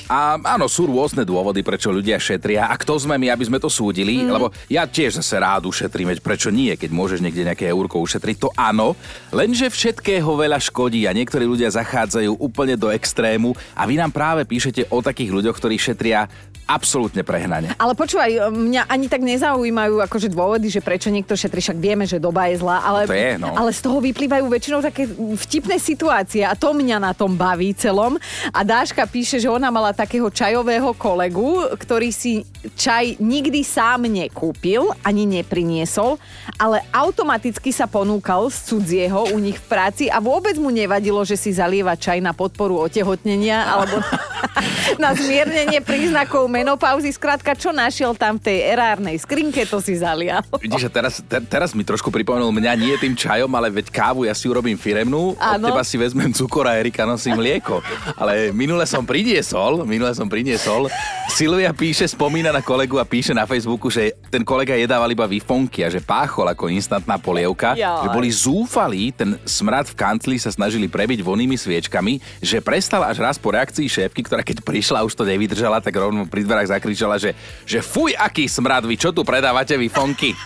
A 0.10 0.42
áno, 0.42 0.66
sú 0.66 0.90
rôzne 0.90 1.22
dôvody, 1.22 1.62
prečo 1.62 1.94
ľudia 1.94 2.18
šetria. 2.18 2.66
A 2.66 2.74
kto 2.82 2.98
sme 2.98 3.22
my, 3.22 3.30
aby 3.30 3.46
sme 3.46 3.62
to 3.62 3.70
súdili? 3.70 4.26
Mm. 4.26 4.34
Lebo 4.34 4.50
ja 4.66 4.90
tiež 4.90 5.22
zase 5.22 5.38
rád 5.38 5.70
ušetrím, 5.70 6.10
veď 6.10 6.26
prečo 6.26 6.50
nie, 6.50 6.74
keď 6.74 6.90
môžeš 6.90 7.22
niekde 7.22 7.46
nejaké 7.46 7.70
eurko 7.70 8.02
ušetriť, 8.02 8.39
to 8.40 8.48
áno. 8.56 8.96
Lenže 9.36 9.68
všetkého 9.68 10.26
veľa 10.26 10.58
škodí 10.58 11.04
a 11.06 11.12
niektorí 11.12 11.44
ľudia 11.44 11.68
zachádzajú 11.70 12.40
úplne 12.40 12.80
do 12.80 12.88
extrému 12.88 13.52
a 13.76 13.84
vy 13.84 14.00
nám 14.00 14.16
práve 14.16 14.48
píšete 14.48 14.88
o 14.88 15.04
takých 15.04 15.36
ľuďoch, 15.36 15.60
ktorí 15.60 15.76
šetria 15.76 16.32
absolútne 16.70 17.26
prehnane. 17.26 17.74
Ale 17.82 17.98
počúvaj, 17.98 18.54
mňa 18.54 18.86
ani 18.86 19.10
tak 19.10 19.26
nezaujímajú 19.26 20.06
akože 20.06 20.30
dôvody, 20.30 20.70
že 20.70 20.86
prečo 20.86 21.10
niekto 21.10 21.34
šetrí, 21.34 21.66
však 21.66 21.82
vieme, 21.82 22.06
že 22.06 22.22
doba 22.22 22.46
je 22.46 22.62
zlá, 22.62 22.86
ale, 22.86 23.10
To 23.10 23.18
je, 23.18 23.42
no. 23.42 23.58
ale 23.58 23.74
z 23.74 23.82
toho 23.82 23.98
vyplývajú 23.98 24.46
väčšinou 24.46 24.80
také 24.86 25.10
vtipné 25.10 25.82
situácie 25.82 26.46
a 26.46 26.54
to 26.54 26.78
mňa 26.78 27.02
na 27.02 27.18
tom 27.18 27.34
baví 27.34 27.74
celom. 27.74 28.22
A 28.54 28.62
Dáška 28.62 29.10
píše, 29.10 29.42
že 29.42 29.50
ona 29.50 29.74
mala 29.74 29.98
takého 29.98 30.30
čajového 30.30 30.94
kolegu, 30.94 31.66
ktorý 31.74 32.14
si 32.14 32.46
čaj 32.78 33.18
nikdy 33.18 33.66
sám 33.66 34.06
nekúpil, 34.06 34.94
ani 35.02 35.26
nepriniesol, 35.26 36.22
ale 36.62 36.86
automaticky 36.94 37.74
sa 37.74 37.90
ponúkal 37.90 38.54
z 38.54 38.58
cudzieho 38.70 39.34
u 39.34 39.38
nich 39.42 39.58
v 39.58 39.66
práci 39.66 40.06
a 40.06 40.22
vôbec 40.22 40.54
mu 40.62 40.70
nevadilo, 40.70 41.26
že 41.26 41.34
si 41.34 41.50
zalieva 41.50 41.98
čaj 41.98 42.22
na 42.22 42.38
podporu 42.38 42.78
otehotnenia 42.86 43.66
alebo 43.66 43.98
na 45.04 45.16
zmiernenie 45.16 45.80
príznakov 45.84 46.48
menopauzy. 46.60 47.10
Skrátka, 47.16 47.56
čo 47.56 47.72
našiel 47.72 48.12
tam 48.20 48.36
v 48.36 48.52
tej 48.52 48.58
erárnej 48.76 49.16
skrinke, 49.16 49.64
to 49.64 49.80
si 49.80 49.96
zalial. 49.96 50.44
Vidíš, 50.60 50.88
že 50.88 50.92
teraz, 50.92 51.14
te, 51.24 51.40
teraz 51.48 51.72
mi 51.72 51.88
trošku 51.88 52.12
pripomenul 52.12 52.52
mňa 52.52 52.74
nie 52.76 52.94
tým 53.00 53.16
čajom, 53.16 53.48
ale 53.56 53.72
veď 53.72 53.88
kávu 53.88 54.28
ja 54.28 54.36
si 54.36 54.52
urobím 54.52 54.76
firemnú, 54.76 55.40
od 55.40 55.40
Áno. 55.40 55.72
teba 55.72 55.84
si 55.88 55.96
vezmem 55.96 56.36
cukor 56.36 56.68
a 56.68 56.76
Erika 56.76 57.08
nosí 57.08 57.32
mlieko. 57.32 57.80
Ale 58.20 58.52
minule 58.52 58.84
som 58.84 59.08
priniesol, 59.08 59.88
minule 59.88 60.12
som 60.12 60.28
priniesol. 60.28 60.92
Silvia 61.32 61.72
píše, 61.72 62.04
spomína 62.12 62.52
na 62.52 62.60
kolegu 62.60 63.00
a 63.00 63.08
píše 63.08 63.32
na 63.32 63.48
Facebooku, 63.48 63.88
že 63.88 64.19
ten 64.30 64.46
kolega 64.46 64.78
jedával 64.78 65.12
iba 65.12 65.28
vifonky 65.28 65.84
a 65.84 65.92
že 65.92 66.00
páchol 66.00 66.54
ako 66.54 66.72
instantná 66.72 67.20
polievka, 67.20 67.76
Jaj. 67.76 68.06
že 68.06 68.08
boli 68.14 68.30
zúfalí, 68.32 69.12
ten 69.12 69.36
smrad 69.44 69.92
v 69.92 69.98
kancli 70.00 70.38
sa 70.40 70.54
snažili 70.54 70.88
prebiť 70.88 71.20
vonými 71.20 71.60
sviečkami, 71.60 72.40
že 72.40 72.64
prestal 72.64 73.04
až 73.04 73.20
raz 73.20 73.36
po 73.36 73.52
reakcii 73.52 73.90
šéfky, 73.90 74.24
ktorá 74.24 74.46
keď 74.46 74.64
prišla 74.64 75.04
už 75.04 75.18
to 75.18 75.28
nevydržala, 75.28 75.84
tak 75.84 75.98
rovno 75.98 76.24
pri 76.30 76.48
dverách 76.48 76.72
zakričala, 76.72 77.20
že, 77.20 77.36
že 77.68 77.84
fuj, 77.84 78.16
aký 78.16 78.48
smrad, 78.48 78.88
vy 78.88 78.96
čo 78.96 79.10
tu 79.12 79.26
predávate 79.28 79.76
vifonky? 79.76 80.32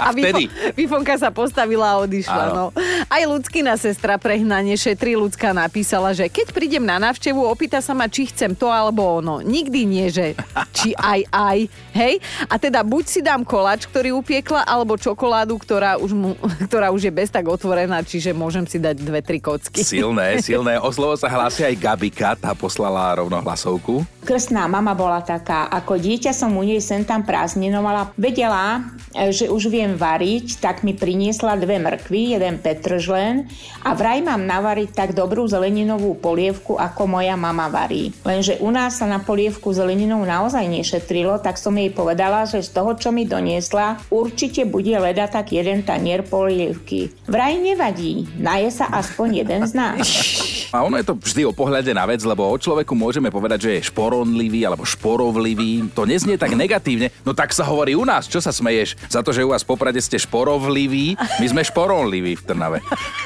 A, 0.00 0.12
vtedy... 0.12 0.50
Vifo- 0.76 0.90
Vifonka 0.90 1.14
sa 1.22 1.30
postavila 1.30 1.94
a 1.94 2.02
odišla. 2.02 2.50
Áno. 2.50 2.74
No. 2.74 2.82
Aj 3.06 3.22
ľudskina 3.22 3.78
sestra 3.78 4.18
prehnanie 4.18 4.74
šetri 4.74 5.14
ľudská 5.14 5.54
napísala, 5.54 6.10
že 6.10 6.26
keď 6.26 6.50
prídem 6.50 6.82
na 6.82 6.98
návštevu, 6.98 7.38
opýta 7.40 7.78
sa 7.78 7.94
ma, 7.94 8.10
či 8.10 8.26
chcem 8.26 8.58
to 8.58 8.66
alebo 8.66 9.22
ono. 9.22 9.38
Nikdy 9.38 9.80
nie, 9.86 10.10
že 10.10 10.34
či 10.74 10.90
aj 10.98 11.30
aj. 11.30 11.58
Hej? 11.94 12.14
A 12.50 12.58
teda 12.58 12.82
buď 12.82 13.04
si 13.06 13.19
dám 13.20 13.44
koláč, 13.44 13.86
ktorý 13.86 14.16
upiekla, 14.16 14.64
alebo 14.64 14.96
čokoládu, 14.96 15.56
ktorá 15.60 15.96
už, 16.00 16.12
mu, 16.12 16.34
ktorá 16.68 16.92
už 16.92 17.08
je 17.08 17.12
bez 17.12 17.28
tak 17.28 17.46
otvorená, 17.46 18.02
čiže 18.02 18.34
môžem 18.34 18.64
si 18.64 18.80
dať 18.80 19.00
dve, 19.00 19.20
tri 19.20 19.38
kocky. 19.38 19.84
Silné, 19.84 20.38
silné. 20.46 20.80
O 20.80 20.90
slovo 20.92 21.14
sa 21.14 21.28
hlási 21.28 21.64
aj 21.64 21.76
Gabika, 21.78 22.34
tá 22.34 22.56
poslala 22.56 23.12
rovno 23.16 23.38
hlasovku. 23.40 24.02
Krstná 24.24 24.68
mama 24.68 24.92
bola 24.96 25.20
taká, 25.20 25.68
ako 25.68 25.96
dieťa 25.96 26.32
som 26.32 26.52
u 26.56 26.64
nej 26.64 26.80
sem 26.80 27.04
tam 27.04 27.24
prázdninovala, 27.24 28.12
vedela, 28.16 28.84
e, 29.12 29.32
že 29.32 29.48
už 29.48 29.68
viem 29.68 29.96
variť, 29.96 30.60
tak 30.60 30.82
mi 30.82 30.96
priniesla 30.96 31.56
dve 31.60 31.80
mrkvy, 31.80 32.36
jeden 32.36 32.56
petržlen 32.60 33.46
a 33.84 33.92
vraj 33.96 34.24
mám 34.24 34.44
navariť 34.44 34.90
tak 34.96 35.10
dobrú 35.12 35.44
zeleninovú 35.44 36.16
polievku, 36.16 36.76
ako 36.80 37.20
moja 37.20 37.36
mama 37.36 37.68
varí. 37.68 38.12
Lenže 38.24 38.60
u 38.60 38.70
nás 38.72 38.96
sa 39.00 39.06
na 39.08 39.20
polievku 39.20 39.72
zeleninou 39.72 40.22
naozaj 40.22 40.64
nešetrilo, 40.64 41.40
tak 41.42 41.58
som 41.58 41.74
jej 41.76 41.90
povedala, 41.92 42.46
že 42.46 42.64
z 42.64 42.70
toho, 42.70 42.94
čo 42.96 43.09
mi 43.10 43.26
doniesla, 43.26 43.98
určite 44.10 44.64
bude 44.64 44.94
leda 44.94 45.26
tak 45.26 45.52
jeden 45.52 45.82
tanier 45.82 46.22
polievky. 46.22 47.10
Vraj 47.26 47.58
nevadí, 47.58 48.26
naje 48.38 48.70
sa 48.72 48.88
aspoň 48.90 49.44
jeden 49.44 49.62
z 49.66 49.72
nás. 49.74 50.02
A 50.70 50.86
ono 50.86 50.94
je 51.02 51.02
to 51.02 51.18
vždy 51.18 51.42
o 51.42 51.50
pohľade 51.50 51.90
na 51.90 52.06
vec, 52.06 52.22
lebo 52.22 52.46
o 52.46 52.54
človeku 52.54 52.94
môžeme 52.94 53.26
povedať, 53.26 53.58
že 53.66 53.70
je 53.74 53.88
šporonlivý 53.90 54.62
alebo 54.62 54.86
šporovlivý. 54.86 55.90
To 55.98 56.06
neznie 56.06 56.38
tak 56.38 56.54
negatívne. 56.54 57.10
No 57.26 57.34
tak 57.34 57.50
sa 57.50 57.66
hovorí 57.66 57.98
u 57.98 58.06
nás. 58.06 58.30
Čo 58.30 58.38
sa 58.38 58.54
smeješ? 58.54 58.94
Za 59.10 59.18
to, 59.26 59.34
že 59.34 59.42
u 59.42 59.50
vás 59.50 59.66
Poprade 59.66 59.98
ste 59.98 60.14
šporovliví, 60.14 61.18
my 61.18 61.46
sme 61.50 61.66
šporonliví 61.66 62.38
v 62.38 62.42
Trnave. 62.46 62.78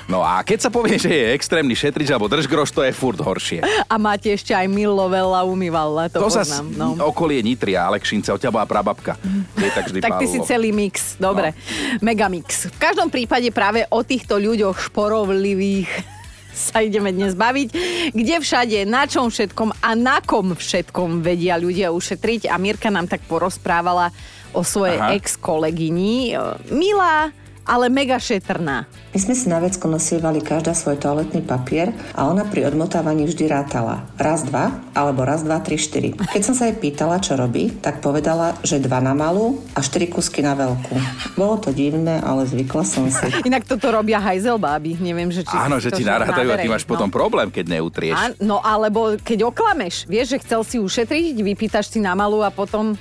No 0.09 0.25
a 0.25 0.41
keď 0.41 0.69
sa 0.69 0.71
povie, 0.73 0.97
že 0.97 1.13
je 1.13 1.37
extrémny 1.37 1.77
šetrič 1.77 2.09
alebo 2.09 2.33
držgroš, 2.33 2.73
to 2.73 2.81
je 2.81 2.97
furt 2.97 3.21
horšie. 3.21 3.61
A 3.93 3.95
máte 4.01 4.33
ešte 4.33 4.57
aj 4.57 4.65
Milo 4.65 5.05
Vela 5.13 5.45
umývala, 5.45 6.09
to, 6.09 6.25
To 6.25 6.33
sa 6.33 6.49
poznám. 6.49 6.97
No. 6.97 7.13
okolie 7.13 7.45
Nitry 7.45 7.77
a 7.77 7.93
Alekšince, 7.93 8.33
od 8.33 8.41
teba 8.41 8.65
bola 8.65 8.65
prababka. 8.65 9.21
Je 9.61 9.69
tak 9.75 9.91
vždy 9.91 9.99
Tak 10.01 10.23
ty 10.23 10.27
si 10.31 10.39
celý 10.47 10.71
mix, 10.71 11.19
dobre. 11.19 11.53
No. 11.99 12.11
Megamix. 12.11 12.71
V 12.71 12.79
každom 12.79 13.11
prípade 13.11 13.51
práve 13.51 13.83
o 13.91 14.01
týchto 14.07 14.39
ľuďoch 14.39 14.79
šporovlivých 14.91 15.91
sa 16.55 16.81
ideme 16.81 17.11
dnes 17.11 17.35
baviť, 17.35 17.69
kde 18.15 18.37
všade, 18.39 18.79
na 18.87 19.11
čom 19.11 19.27
všetkom 19.29 19.75
a 19.83 19.91
na 19.99 20.23
kom 20.23 20.55
všetkom 20.55 21.21
vedia 21.21 21.59
ľudia 21.59 21.91
ušetriť. 21.91 22.47
A 22.47 22.55
Mirka 22.63 22.89
nám 22.95 23.11
tak 23.11 23.27
porozprávala 23.27 24.15
o 24.55 24.63
svojej 24.63 25.03
Aha. 25.03 25.19
ex-kolegyni. 25.19 26.39
Milá, 26.71 27.35
ale 27.65 27.89
mega 27.89 28.21
šetrná. 28.21 28.85
My 29.15 29.19
sme 29.19 29.35
si 29.35 29.49
na 29.49 29.59
vecko 29.61 29.89
nosievali 29.89 30.45
každá 30.45 30.77
svoj 30.77 31.01
toaletný 31.01 31.41
papier 31.45 31.97
a 32.13 32.29
ona 32.29 32.45
pri 32.45 32.69
odmotávaní 32.69 33.25
vždy 33.25 33.49
rátala. 33.49 34.05
Raz, 34.21 34.45
dva, 34.45 34.85
alebo 34.93 35.25
raz, 35.25 35.43
dva, 35.43 35.61
tri, 35.65 35.81
štyri. 35.81 36.13
Keď 36.15 36.43
som 36.45 36.55
sa 36.55 36.69
jej 36.69 36.77
pýtala, 36.77 37.23
čo 37.23 37.39
robí, 37.39 37.73
tak 37.81 38.05
povedala, 38.05 38.59
že 38.61 38.83
dva 38.83 39.01
na 39.01 39.17
malú 39.17 39.63
a 39.73 39.81
štyri 39.81 40.11
kusky 40.11 40.45
na 40.45 40.53
veľkú. 40.59 40.95
Bolo 41.39 41.57
to 41.63 41.71
divné, 41.73 42.21
ale 42.21 42.45
zvykla 42.45 42.85
som 42.85 43.09
si. 43.09 43.27
Inak 43.49 43.65
toto 43.65 43.89
robia 43.89 44.21
hajzel 44.21 44.61
báby. 44.61 45.01
Neviem, 45.01 45.33
že 45.33 45.47
či... 45.47 45.55
Áno, 45.55 45.81
že 45.81 45.95
ti 45.95 46.05
narátajú 46.05 46.49
a 46.53 46.57
ty 46.61 46.69
máš 46.69 46.85
potom 46.85 47.09
no. 47.09 47.15
problém, 47.15 47.49
keď 47.49 47.81
neutrieš. 47.81 48.19
Á, 48.19 48.25
no 48.43 48.61
alebo 48.61 49.17
keď 49.21 49.49
oklameš, 49.49 50.05
vieš, 50.11 50.37
že 50.37 50.39
chcel 50.45 50.61
si 50.67 50.77
ušetriť, 50.83 51.39
vypýtaš 51.41 51.95
si 51.95 51.99
na 52.03 52.13
malú 52.13 52.45
a 52.45 52.51
potom... 52.53 52.99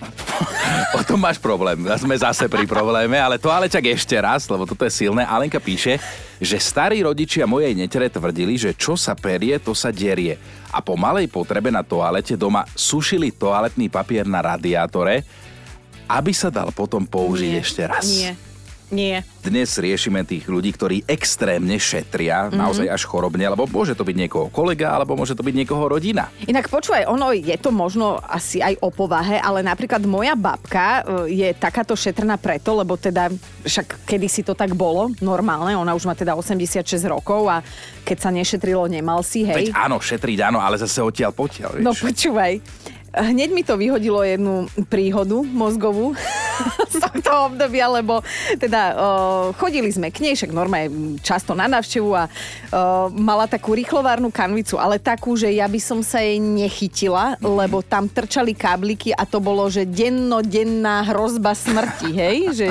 Potom 0.91 1.21
máš 1.21 1.39
problém. 1.39 1.79
Sme 1.95 2.17
zase 2.17 2.49
pri 2.51 2.67
probléme, 2.67 3.15
ale 3.15 3.39
to 3.39 3.47
ale 3.47 3.71
čak 3.71 3.87
ešte 3.93 4.17
raz, 4.19 4.49
lebo 4.49 4.67
toto 4.67 4.83
je 4.83 4.91
silné. 4.91 5.23
Alenka 5.23 5.61
píše, 5.61 6.01
že 6.41 6.57
starí 6.59 6.99
rodičia 7.05 7.47
mojej 7.47 7.71
netere 7.71 8.11
tvrdili, 8.11 8.59
že 8.59 8.75
čo 8.75 8.99
sa 8.99 9.15
perie, 9.15 9.55
to 9.61 9.71
sa 9.71 9.93
derie. 9.93 10.35
A 10.73 10.81
po 10.81 10.97
malej 10.99 11.29
potrebe 11.29 11.69
na 11.71 11.85
toalete 11.85 12.33
doma 12.35 12.67
sušili 12.73 13.31
toaletný 13.31 13.87
papier 13.87 14.27
na 14.27 14.43
radiátore 14.43 15.23
aby 16.03 16.31
sa 16.35 16.51
dal 16.51 16.69
potom 16.75 17.07
použiť 17.07 17.51
Nie, 17.55 17.61
ešte 17.63 17.81
raz. 17.87 18.05
Nie, 18.05 18.35
nie. 18.91 19.23
Dnes 19.43 19.75
riešime 19.75 20.23
tých 20.23 20.47
ľudí, 20.47 20.71
ktorí 20.75 20.97
extrémne 21.07 21.75
šetria, 21.75 22.47
mm-hmm. 22.47 22.59
naozaj 22.59 22.87
až 22.87 23.03
chorobne, 23.07 23.43
lebo 23.43 23.67
môže 23.67 23.93
to 23.95 24.07
byť 24.07 24.15
niekoho 24.15 24.47
kolega, 24.49 24.95
alebo 24.95 25.15
môže 25.15 25.35
to 25.35 25.43
byť 25.43 25.55
niekoho 25.55 25.85
rodina. 25.87 26.31
Inak 26.47 26.71
počúvaj, 26.71 27.07
ono 27.07 27.35
je 27.35 27.55
to 27.59 27.69
možno 27.71 28.17
asi 28.23 28.63
aj 28.63 28.79
o 28.81 28.89
povahe, 28.91 29.39
ale 29.39 29.61
napríklad 29.61 30.03
moja 30.07 30.33
babka 30.33 31.03
e, 31.27 31.37
je 31.43 31.49
takáto 31.55 31.93
šetrná 31.93 32.39
preto, 32.39 32.73
lebo 32.75 32.95
teda 32.95 33.29
však 33.63 34.07
kedysi 34.07 34.43
to 34.43 34.55
tak 34.55 34.71
bolo, 34.73 35.11
normálne, 35.19 35.75
ona 35.75 35.91
už 35.95 36.07
má 36.07 36.15
teda 36.15 36.35
86 36.35 36.83
rokov 37.05 37.47
a 37.51 37.59
keď 38.03 38.17
sa 38.19 38.29
nešetrilo, 38.31 38.87
nemal 38.87 39.23
si, 39.23 39.43
hej. 39.43 39.71
Veď 39.71 39.75
áno, 39.75 39.99
šetriť 39.99 40.39
áno, 40.51 40.59
ale 40.63 40.79
zase 40.79 41.03
odtiaľ 41.03 41.31
potiaľ, 41.35 41.79
vieš. 41.79 41.85
No 41.85 41.91
počúvaj, 41.91 42.63
hneď 43.13 43.49
mi 43.53 43.61
to 43.61 43.77
vyhodilo 43.77 44.25
jednu 44.25 44.65
príhodu 44.89 45.45
mozgovú 45.45 46.17
z 46.93 46.97
tohto 46.97 47.53
obdobia, 47.53 47.85
lebo 47.89 48.25
teda 48.57 48.81
o, 48.93 48.95
chodili 49.57 49.93
sme 49.93 50.09
k 50.09 50.25
nej, 50.25 50.33
však 50.33 50.49
normálne 50.49 51.17
často 51.21 51.53
na 51.53 51.69
návštevu 51.69 52.09
a 52.13 52.25
o, 52.25 52.29
mala 53.13 53.45
takú 53.45 53.77
rýchlovárnu 53.77 54.33
kanvicu, 54.33 54.81
ale 54.81 54.97
takú, 54.97 55.37
že 55.37 55.53
ja 55.53 55.69
by 55.69 55.77
som 55.77 56.01
sa 56.01 56.25
jej 56.25 56.41
nechytila, 56.41 57.37
lebo 57.37 57.85
tam 57.85 58.09
trčali 58.09 58.57
kábliky 58.57 59.13
a 59.13 59.29
to 59.29 59.37
bolo, 59.37 59.69
že 59.69 59.85
dennodenná 59.85 61.05
hrozba 61.13 61.53
smrti, 61.53 62.09
hej, 62.17 62.37
že 62.59 62.67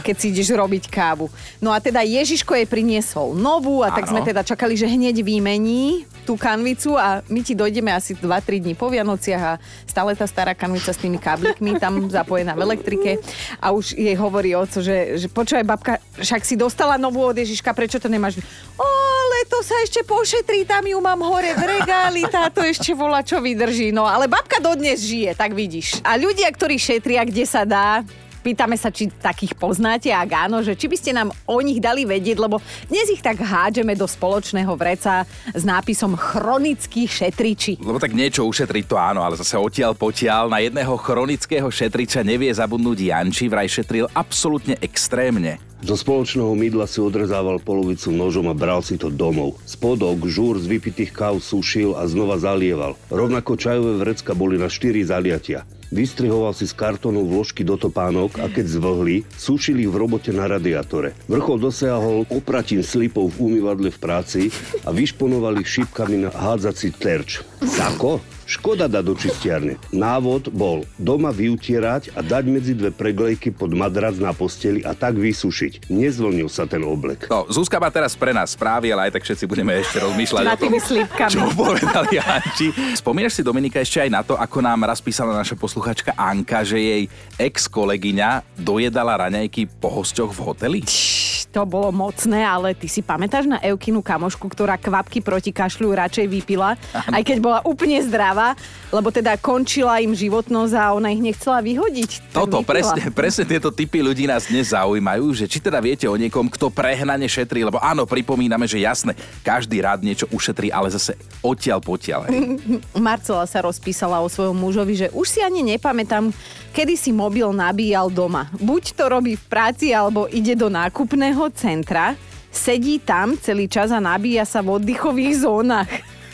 keď 0.00 0.14
si 0.16 0.32
ideš 0.32 0.56
robiť 0.56 0.88
kávu. 0.88 1.28
No 1.60 1.76
a 1.76 1.78
teda 1.80 2.00
Ježiško 2.00 2.56
jej 2.56 2.68
priniesol 2.68 3.36
novú 3.36 3.84
a 3.84 3.92
tak 3.92 4.08
Áno. 4.08 4.16
sme 4.16 4.20
teda 4.24 4.40
čakali, 4.40 4.80
že 4.80 4.88
hneď 4.88 5.20
vymení 5.20 6.08
tú 6.24 6.40
kanvicu 6.40 6.96
a 6.96 7.20
my 7.28 7.40
ti 7.44 7.52
dojdeme 7.52 7.92
asi 7.92 8.16
2-3 8.16 8.64
dní 8.64 8.74
po 8.74 8.88
Vianociach 8.88 9.42
a 9.44 9.54
stále 9.84 10.16
tá 10.16 10.24
stará 10.24 10.56
kanvica 10.56 10.90
s 10.90 10.98
tými 10.98 11.20
káblikmi 11.20 11.76
tam 11.76 12.08
zapojená 12.08 12.56
v 12.56 12.64
elektrike 12.64 13.20
a 13.60 13.70
už 13.70 13.94
jej 13.94 14.16
hovorí 14.16 14.56
oco, 14.56 14.80
že, 14.80 15.20
že 15.20 15.28
počúvaj 15.28 15.64
babka, 15.68 15.92
však 16.16 16.42
si 16.42 16.56
dostala 16.56 16.96
novú 16.96 17.22
od 17.28 17.36
Ježiška, 17.36 17.76
prečo 17.76 18.00
to 18.00 18.08
nemáš? 18.08 18.40
O, 18.80 18.88
ale 19.34 19.50
to 19.50 19.66
sa 19.66 19.74
ešte 19.82 20.06
pošetrí, 20.06 20.62
tam 20.62 20.86
ju 20.86 20.94
mám 21.02 21.18
hore 21.26 21.58
v 21.58 21.62
regáli, 21.66 22.22
táto 22.30 22.62
ešte 22.62 22.94
volá, 22.94 23.18
čo 23.26 23.42
vydrží. 23.42 23.90
No 23.90 24.06
ale 24.06 24.30
babka 24.30 24.62
dodnes 24.62 25.02
žije, 25.02 25.34
tak 25.34 25.58
vidíš. 25.58 25.98
A 26.06 26.14
ľudia, 26.14 26.46
ktorí 26.54 26.78
šetria, 26.78 27.26
kde 27.26 27.42
sa 27.42 27.66
dá, 27.66 28.06
Pýtame 28.44 28.76
sa, 28.76 28.92
či 28.92 29.08
takých 29.08 29.56
poznáte, 29.56 30.12
ak 30.12 30.52
áno, 30.52 30.60
že 30.60 30.76
či 30.76 30.84
by 30.84 30.96
ste 31.00 31.16
nám 31.16 31.32
o 31.48 31.64
nich 31.64 31.80
dali 31.80 32.04
vedieť, 32.04 32.36
lebo 32.36 32.60
dnes 32.92 33.08
ich 33.08 33.24
tak 33.24 33.40
hádžeme 33.40 33.96
do 33.96 34.04
spoločného 34.04 34.68
vreca 34.76 35.24
s 35.56 35.64
nápisom 35.64 36.12
chronický 36.12 37.08
šetriči. 37.08 37.80
Lebo 37.80 37.96
tak 37.96 38.12
niečo 38.12 38.44
ušetriť 38.44 38.84
to 38.84 39.00
áno, 39.00 39.24
ale 39.24 39.40
zase 39.40 39.56
odtiaľ 39.56 39.96
potiaľ 39.96 40.52
na 40.52 40.60
jedného 40.60 40.92
chronického 41.00 41.72
šetriča 41.72 42.20
nevie 42.20 42.52
zabudnúť 42.52 42.98
Janči, 43.08 43.48
vraj 43.48 43.72
šetril 43.72 44.12
absolútne 44.12 44.76
extrémne. 44.84 45.56
Zo 45.80 45.96
spoločného 45.96 46.52
mydla 46.52 46.84
si 46.84 47.00
odrezával 47.00 47.64
polovicu 47.64 48.12
nožom 48.12 48.52
a 48.52 48.56
bral 48.56 48.84
si 48.84 49.00
to 49.00 49.08
domov. 49.08 49.56
Spodok, 49.64 50.20
žúr 50.28 50.60
z 50.60 50.68
vypitých 50.68 51.16
káv 51.16 51.40
sušil 51.40 51.96
a 51.96 52.04
znova 52.04 52.36
zalieval. 52.36 52.96
Rovnako 53.08 53.56
čajové 53.56 54.04
vrecka 54.04 54.36
boli 54.36 54.60
na 54.60 54.68
4 54.68 55.00
zaliatia. 55.04 55.64
Vystrihoval 55.94 56.50
si 56.58 56.66
z 56.66 56.74
kartónu 56.74 57.22
vložky 57.22 57.62
do 57.62 57.78
topánok 57.78 58.42
a 58.42 58.50
keď 58.50 58.66
zvlhli, 58.66 59.22
sušili 59.38 59.86
v 59.86 59.94
robote 59.94 60.34
na 60.34 60.50
radiátore. 60.50 61.14
Vrchol 61.30 61.62
dosiahol 61.62 62.26
opratím 62.34 62.82
slipov 62.82 63.38
v 63.38 63.54
umývadle 63.54 63.94
v 63.94 64.02
práci 64.02 64.50
a 64.82 64.90
vyšponovali 64.90 65.62
šípkami 65.62 66.26
na 66.26 66.30
hádzací 66.34 66.98
terč. 66.98 67.46
Zako? 67.62 68.33
Škoda 68.44 68.86
dať 68.86 69.04
do 69.04 69.14
čistiarne. 69.16 69.80
Návod 69.88 70.52
bol 70.52 70.84
doma 70.96 71.32
vyutierať 71.32 72.12
a 72.12 72.20
dať 72.20 72.44
medzi 72.46 72.72
dve 72.76 72.92
preglejky 72.92 73.50
pod 73.50 73.72
madrac 73.72 74.14
na 74.20 74.36
posteli 74.36 74.84
a 74.84 74.92
tak 74.92 75.16
vysušiť. 75.16 75.88
Nezvlnil 75.88 76.52
sa 76.52 76.68
ten 76.68 76.84
oblek. 76.84 77.26
No, 77.32 77.48
Zuzka 77.48 77.80
má 77.80 77.88
teraz 77.88 78.12
pre 78.12 78.36
nás 78.36 78.52
správy, 78.52 78.92
ale 78.92 79.08
aj 79.08 79.16
tak 79.16 79.24
všetci 79.24 79.44
budeme 79.48 79.80
ešte 79.80 79.98
rozmýšľať 79.98 80.44
Na 80.44 80.54
o 80.54 80.60
tom, 80.60 80.72
slípkami. 80.76 81.32
čo 81.32 81.40
povedal 81.56 82.04
Janči. 82.12 82.68
Spomínaš 82.94 83.34
si, 83.34 83.42
Dominika, 83.42 83.80
ešte 83.80 84.04
aj 84.04 84.10
na 84.12 84.20
to, 84.20 84.36
ako 84.36 84.60
nám 84.60 84.84
raz 84.84 85.00
písala 85.00 85.32
naša 85.32 85.56
posluchačka 85.56 86.12
Anka, 86.12 86.60
že 86.62 86.76
jej 86.76 87.02
ex-kolegyňa 87.40 88.60
dojedala 88.60 89.24
raňajky 89.24 89.66
po 89.80 89.88
hosťoch 89.88 90.36
v 90.36 90.40
hoteli? 90.44 90.78
Pš, 90.84 91.23
To 91.54 91.62
bolo 91.62 91.94
mocné, 91.94 92.42
ale 92.42 92.74
ty 92.74 92.90
si 92.90 92.98
pamätáš 92.98 93.46
na 93.46 93.62
Eukinu 93.62 94.02
kamošku, 94.02 94.42
ktorá 94.50 94.74
kvapky 94.74 95.22
proti 95.22 95.54
kašľu 95.54 95.94
radšej 95.94 96.26
vypila, 96.26 96.74
aj 97.14 97.22
keď 97.22 97.38
bola 97.38 97.58
úplne 97.62 98.02
zdravá, 98.02 98.58
lebo 98.90 99.14
teda 99.14 99.38
končila 99.38 100.02
im 100.02 100.10
životnosť 100.10 100.74
a 100.74 100.90
ona 100.98 101.14
ich 101.14 101.22
nechcela 101.22 101.62
vyhodiť. 101.62 102.34
Toto, 102.34 102.58
vypila. 102.58 102.66
presne, 102.66 103.02
presne 103.14 103.44
tieto 103.46 103.70
typy 103.70 104.02
ľudí 104.02 104.26
nás 104.26 104.50
dnes 104.50 104.74
zaujímajú, 104.74 105.30
že 105.30 105.46
či 105.46 105.62
teda 105.62 105.78
viete 105.78 106.10
o 106.10 106.18
niekom, 106.18 106.50
kto 106.50 106.74
prehnane 106.74 107.30
šetrí, 107.30 107.62
lebo 107.62 107.78
áno, 107.78 108.02
pripomíname, 108.02 108.66
že 108.66 108.82
jasné, 108.82 109.14
každý 109.46 109.78
rád 109.78 110.02
niečo 110.02 110.26
ušetrí, 110.34 110.74
ale 110.74 110.90
zase 110.90 111.14
odtiaľ 111.38 111.78
potiaľ. 111.78 112.34
Marcela 112.98 113.46
sa 113.46 113.62
rozpísala 113.62 114.18
o 114.18 114.26
svojom 114.26 114.58
mužovi, 114.58 115.06
že 115.06 115.08
už 115.14 115.26
si 115.30 115.38
ani 115.38 115.62
nepamätám, 115.62 116.34
kedy 116.74 116.98
si 116.98 117.14
mobil 117.14 117.46
nabíjal 117.54 118.10
doma. 118.10 118.50
Buď 118.58 118.98
to 118.98 119.06
robí 119.06 119.38
v 119.38 119.44
práci, 119.46 119.94
alebo 119.94 120.26
ide 120.26 120.58
do 120.58 120.66
nákupného 120.66 121.43
centra, 121.52 122.14
sedí 122.54 123.02
tam 123.02 123.34
celý 123.34 123.66
čas 123.66 123.90
a 123.90 123.98
nabíja 123.98 124.46
sa 124.46 124.62
v 124.62 124.78
oddychových 124.78 125.42
zónach. 125.42 125.90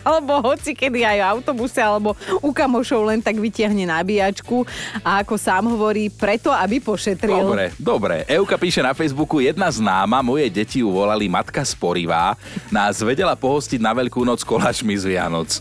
Alebo 0.00 0.40
hoci 0.40 0.72
kedy 0.72 1.04
aj 1.04 1.18
v 1.20 1.28
autobuse, 1.28 1.76
alebo 1.76 2.16
u 2.40 2.56
kamošov 2.56 3.04
len 3.04 3.20
tak 3.20 3.36
vytiahne 3.36 3.84
nabíjačku 3.84 4.64
a 5.04 5.20
ako 5.20 5.36
sám 5.36 5.68
hovorí, 5.76 6.08
preto, 6.08 6.48
aby 6.48 6.80
pošetril. 6.80 7.44
Dobre, 7.44 7.68
dobre. 7.76 8.14
Euka 8.24 8.56
píše 8.56 8.80
na 8.80 8.96
Facebooku, 8.96 9.44
jedna 9.44 9.68
známa, 9.68 10.24
moje 10.24 10.48
deti 10.48 10.80
ju 10.80 10.88
volali 10.88 11.28
Matka 11.28 11.60
Sporivá, 11.68 12.32
nás 12.72 12.96
vedela 13.04 13.36
pohostiť 13.36 13.76
na 13.76 13.92
Veľkú 13.92 14.24
noc 14.24 14.40
koláčmi 14.40 14.96
z 14.96 15.04
Vianoc. 15.04 15.60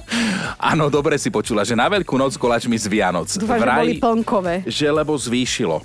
Áno, 0.72 0.88
dobre 0.88 1.20
si 1.20 1.28
počula, 1.28 1.60
že 1.60 1.76
na 1.76 1.92
Veľkú 1.92 2.16
noc 2.16 2.32
koláčmi 2.40 2.80
z 2.80 2.88
Vianoc. 2.88 3.28
Dúfam, 3.36 3.60
že 3.60 3.68
boli 3.76 4.00
plnkové. 4.00 4.54
že 4.64 4.88
lebo 4.88 5.12
zvýšilo. 5.20 5.84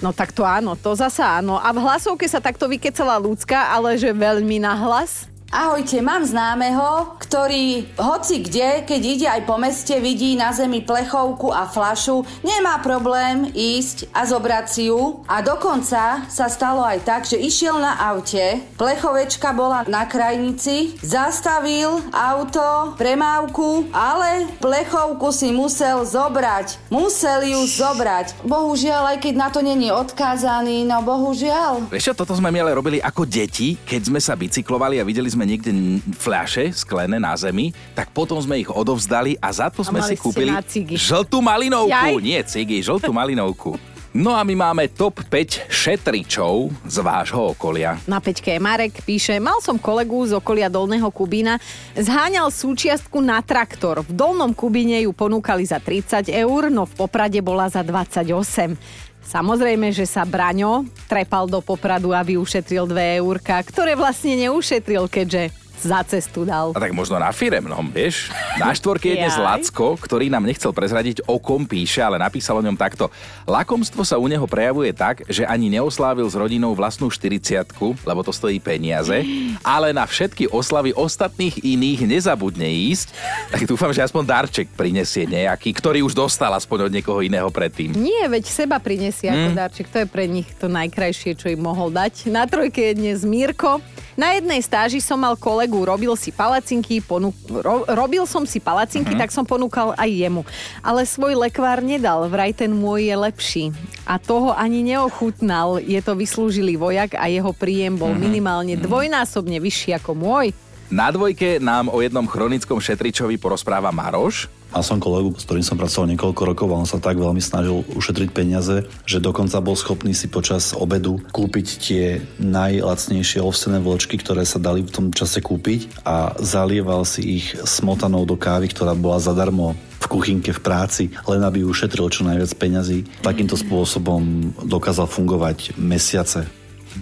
No 0.00 0.10
tak 0.10 0.34
to 0.34 0.42
áno, 0.42 0.74
to 0.74 0.96
zasa 0.98 1.38
áno. 1.38 1.60
A 1.60 1.70
v 1.70 1.84
hlasovke 1.84 2.26
sa 2.26 2.42
takto 2.42 2.66
vykecala 2.66 3.20
ľudská, 3.22 3.70
ale 3.70 3.94
že 4.00 4.10
veľmi 4.10 4.58
nahlas. 4.58 5.29
Ahojte, 5.50 5.98
mám 5.98 6.22
známeho, 6.22 7.18
ktorý 7.18 7.90
hoci 7.98 8.38
kde, 8.38 8.86
keď 8.86 9.02
ide 9.02 9.26
aj 9.26 9.42
po 9.50 9.58
meste, 9.58 9.98
vidí 9.98 10.38
na 10.38 10.54
zemi 10.54 10.78
plechovku 10.78 11.50
a 11.50 11.66
flašu, 11.66 12.22
nemá 12.46 12.78
problém 12.78 13.50
ísť 13.50 14.06
a 14.14 14.30
zobrať 14.30 14.66
si 14.70 14.86
ju. 14.94 15.26
A 15.26 15.42
dokonca 15.42 16.22
sa 16.30 16.46
stalo 16.46 16.86
aj 16.86 17.02
tak, 17.02 17.26
že 17.26 17.34
išiel 17.34 17.82
na 17.82 17.98
aute, 17.98 18.62
plechovečka 18.78 19.50
bola 19.50 19.82
na 19.90 20.06
krajnici, 20.06 20.94
zastavil 21.02 21.98
auto, 22.14 22.94
premávku, 22.94 23.90
ale 23.90 24.46
plechovku 24.62 25.34
si 25.34 25.50
musel 25.50 26.06
zobrať. 26.06 26.78
Musel 26.94 27.50
ju 27.50 27.58
zobrať. 27.66 28.46
Bohužiaľ, 28.46 29.18
aj 29.18 29.26
keď 29.26 29.34
na 29.34 29.50
to 29.50 29.66
není 29.66 29.90
odkázaný, 29.90 30.86
no 30.86 31.02
bohužiaľ. 31.02 31.90
Vieš 31.90 32.14
toto 32.14 32.38
sme 32.38 32.54
my 32.54 32.62
ale 32.62 32.78
robili 32.78 33.02
ako 33.02 33.26
deti, 33.26 33.74
keď 33.82 34.14
sme 34.14 34.22
sa 34.22 34.38
bicyklovali 34.38 35.02
a 35.02 35.06
videli 35.06 35.26
sme 35.26 35.39
niekde 35.44 35.70
n- 35.70 36.00
fľaše 36.00 36.72
sklené 36.72 37.20
na 37.20 37.36
zemi, 37.36 37.70
tak 37.92 38.10
potom 38.10 38.40
sme 38.40 38.58
ich 38.58 38.70
odovzdali 38.70 39.36
a 39.38 39.52
za 39.52 39.68
to 39.68 39.84
sme 39.84 40.00
si 40.00 40.16
kúpili 40.16 40.50
žltú 40.96 41.38
malinovku. 41.44 41.92
Jaj. 41.92 42.24
Nie 42.24 42.40
cigy, 42.42 42.80
žltú 42.80 43.12
malinovku. 43.12 43.76
No 44.10 44.34
a 44.34 44.42
my 44.42 44.58
máme 44.58 44.90
top 44.90 45.22
5 45.22 45.70
šetričov 45.70 46.74
z 46.82 46.96
vášho 46.98 47.54
okolia. 47.54 47.94
Na 48.10 48.18
peťke 48.18 48.58
Marek, 48.58 49.06
píše, 49.06 49.38
mal 49.38 49.62
som 49.62 49.78
kolegu 49.78 50.26
z 50.26 50.34
okolia 50.34 50.66
Dolného 50.66 51.14
Kubína, 51.14 51.62
zháňal 51.94 52.50
súčiastku 52.50 53.22
na 53.22 53.38
traktor. 53.38 54.02
V 54.02 54.10
Dolnom 54.10 54.50
Kubíne 54.50 54.98
ju 55.06 55.14
ponúkali 55.14 55.62
za 55.62 55.78
30 55.78 56.26
eur, 56.26 56.74
no 56.74 56.90
v 56.90 57.06
Poprade 57.06 57.38
bola 57.38 57.70
za 57.70 57.86
28. 57.86 58.74
Samozrejme, 59.20 59.92
že 59.94 60.08
sa 60.08 60.26
Braňo 60.26 60.88
trepal 61.06 61.46
do 61.46 61.62
Popradu, 61.62 62.10
aby 62.16 62.34
ušetril 62.40 62.88
2 62.88 63.20
eurka, 63.20 63.60
ktoré 63.62 63.94
vlastne 63.94 64.48
neušetril, 64.48 65.06
keďže 65.06 65.59
za 65.82 66.00
cestu 66.04 66.44
dal. 66.44 66.72
A 66.72 66.80
tak 66.80 66.92
možno 66.92 67.16
na 67.16 67.30
firemnom, 67.30 67.88
vieš? 67.88 68.28
Na 68.56 68.72
štvorke 68.72 69.10
je 69.10 69.16
dnes. 69.20 69.34
Lacko, 69.34 69.96
ktorý 69.96 70.28
nám 70.28 70.44
nechcel 70.44 70.70
prezradiť, 70.70 71.24
o 71.24 71.40
kom 71.40 71.64
píše, 71.64 72.00
ale 72.00 72.16
napísal 72.16 72.58
o 72.58 72.64
ňom 72.64 72.74
takto. 72.74 73.08
Lakomstvo 73.46 74.02
sa 74.02 74.18
u 74.18 74.26
neho 74.26 74.44
prejavuje 74.44 74.90
tak, 74.90 75.22
že 75.26 75.44
ani 75.44 75.70
neoslávil 75.70 76.26
s 76.26 76.34
rodinou 76.34 76.74
vlastnú 76.74 77.08
40 77.08 77.62
lebo 78.02 78.20
to 78.24 78.32
stojí 78.32 78.58
peniaze, 78.58 79.22
ale 79.60 79.92
na 79.92 80.04
všetky 80.04 80.50
oslavy 80.50 80.90
ostatných 80.90 81.62
iných 81.62 82.08
nezabudne 82.08 82.66
ísť. 82.90 83.14
Tak 83.54 83.62
dúfam, 83.68 83.94
že 83.94 84.02
aspoň 84.02 84.24
darček 84.26 84.66
prinesie 84.74 85.28
nejaký, 85.28 85.70
ktorý 85.76 86.02
už 86.02 86.16
dostal 86.16 86.50
aspoň 86.50 86.90
od 86.90 86.94
niekoho 86.94 87.20
iného 87.22 87.46
predtým. 87.52 87.94
Nie, 87.94 88.26
veď 88.26 88.44
seba 88.48 88.80
prinesie 88.82 89.30
ako 89.30 89.48
Hm. 89.52 89.56
darček. 89.56 89.86
To 89.92 89.98
je 90.02 90.06
pre 90.10 90.24
nich 90.26 90.48
to 90.58 90.66
najkrajšie, 90.66 91.36
čo 91.36 91.46
im 91.52 91.62
mohol 91.62 91.92
dať. 91.92 92.26
Na 92.32 92.48
trojke 92.48 92.90
je 92.90 92.94
dnes 92.98 93.22
Mírko. 93.22 93.78
Na 94.18 94.34
jednej 94.34 94.58
stáži 94.60 94.98
som 94.98 95.22
mal 95.22 95.38
kolegu 95.38 95.69
kolegu, 95.70 95.86
robil 95.86 96.12
si 96.14 96.30
palacinky, 96.30 96.98
ponú... 96.98 97.30
ro... 97.48 97.86
robil 97.86 98.26
som 98.26 98.42
si 98.42 98.58
palacinky, 98.58 99.14
Mhm. 99.14 99.20
tak 99.20 99.30
som 99.30 99.46
ponúkal 99.46 99.94
aj 99.94 100.10
jemu. 100.10 100.42
Ale 100.80 101.06
svoj 101.06 101.38
lekvár 101.38 101.78
nedal, 101.80 102.26
vraj 102.26 102.50
ten 102.52 102.68
môj 102.68 103.06
je 103.06 103.16
lepší. 103.16 103.64
A 104.02 104.18
toho 104.18 104.50
ani 104.52 104.82
neochutnal. 104.84 105.78
Je 105.78 105.98
to 105.98 106.18
vyslúžilý 106.18 106.74
vojak 106.74 107.14
a 107.14 107.30
jeho 107.30 107.54
príjem 107.54 107.94
bol 107.94 108.10
Mhm. 108.10 108.18
minimálne 108.20 108.74
dvojnásobne 108.76 109.56
vyšší 109.56 109.94
ako 109.94 110.10
môj. 110.12 110.50
Na 110.90 111.06
dvojke 111.08 111.62
nám 111.62 111.86
o 111.86 112.02
jednom 112.02 112.26
chronickom 112.26 112.82
šetričovi 112.82 113.38
porozpráva 113.38 113.94
Maroš. 113.94 114.50
Mal 114.70 114.86
som 114.86 115.02
kolegu, 115.02 115.34
s 115.34 115.42
ktorým 115.42 115.66
som 115.66 115.74
pracoval 115.74 116.14
niekoľko 116.14 116.42
rokov 116.46 116.68
a 116.70 116.78
on 116.78 116.86
sa 116.86 117.02
tak 117.02 117.18
veľmi 117.18 117.42
snažil 117.42 117.82
ušetriť 117.90 118.30
peniaze, 118.30 118.86
že 119.02 119.18
dokonca 119.18 119.58
bol 119.58 119.74
schopný 119.74 120.14
si 120.14 120.30
počas 120.30 120.70
obedu 120.70 121.18
kúpiť 121.34 121.66
tie 121.82 122.04
najlacnejšie 122.38 123.42
ovsené 123.42 123.82
vločky, 123.82 124.14
ktoré 124.22 124.46
sa 124.46 124.62
dali 124.62 124.86
v 124.86 124.94
tom 124.94 125.06
čase 125.10 125.42
kúpiť 125.42 126.06
a 126.06 126.38
zalieval 126.38 127.02
si 127.02 127.42
ich 127.42 127.58
smotanou 127.66 128.22
do 128.22 128.38
kávy, 128.38 128.70
ktorá 128.70 128.94
bola 128.94 129.18
zadarmo 129.18 129.74
v 129.74 130.06
kuchynke 130.06 130.54
v 130.54 130.62
práci, 130.62 131.04
len 131.26 131.42
aby 131.42 131.66
ušetril 131.66 132.06
čo 132.06 132.22
najviac 132.22 132.54
peňazí. 132.54 133.10
Takýmto 133.26 133.58
spôsobom 133.58 134.54
dokázal 134.62 135.10
fungovať 135.10 135.74
mesiace. 135.82 136.46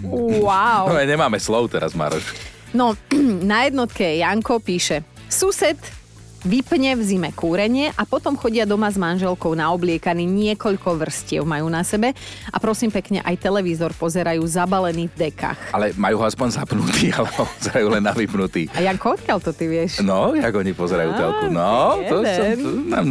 Wow. 0.01 0.89
No 0.89 0.97
nemáme 0.97 1.37
slov 1.37 1.69
teraz, 1.69 1.93
Maroš. 1.93 2.25
No, 2.73 2.97
na 3.53 3.69
jednotke 3.69 4.17
Janko 4.17 4.57
píše, 4.57 5.05
sused 5.29 5.98
vypne 6.43 6.95
v 6.95 7.01
zime 7.03 7.29
kúrenie 7.35 7.91
a 7.95 8.03
potom 8.07 8.35
chodia 8.39 8.63
doma 8.63 8.87
s 8.87 8.95
manželkou 8.95 9.51
na 9.55 9.71
obliekaný 9.75 10.23
niekoľko 10.23 10.95
vrstiev 10.95 11.43
majú 11.43 11.67
na 11.67 11.83
sebe 11.83 12.15
a 12.47 12.57
prosím 12.57 12.91
pekne 12.93 13.19
aj 13.25 13.35
televízor 13.39 13.91
pozerajú 13.95 14.39
zabalený 14.47 15.11
v 15.11 15.29
dekách. 15.29 15.59
Ale 15.75 15.91
majú 15.99 16.23
ho 16.23 16.25
aspoň 16.27 16.47
zapnutý, 16.63 17.11
alebo 17.17 17.43
pozerajú 17.43 17.87
len 17.91 18.03
na 18.03 18.13
vypnutý. 18.15 18.71
A 18.71 18.79
Janko, 18.83 19.19
odkiaľ 19.19 19.39
to 19.43 19.51
ty 19.51 19.65
vieš? 19.67 19.99
No, 19.99 20.31
jak 20.35 20.53
oni 20.53 20.71
pozerajú 20.71 21.11
Á, 21.11 21.17
telku. 21.17 21.45
No, 21.51 21.99
to 22.07 22.17
som, 22.23 22.45
jeden. 22.47 22.63
to 22.63 22.69
nám, 22.87 23.05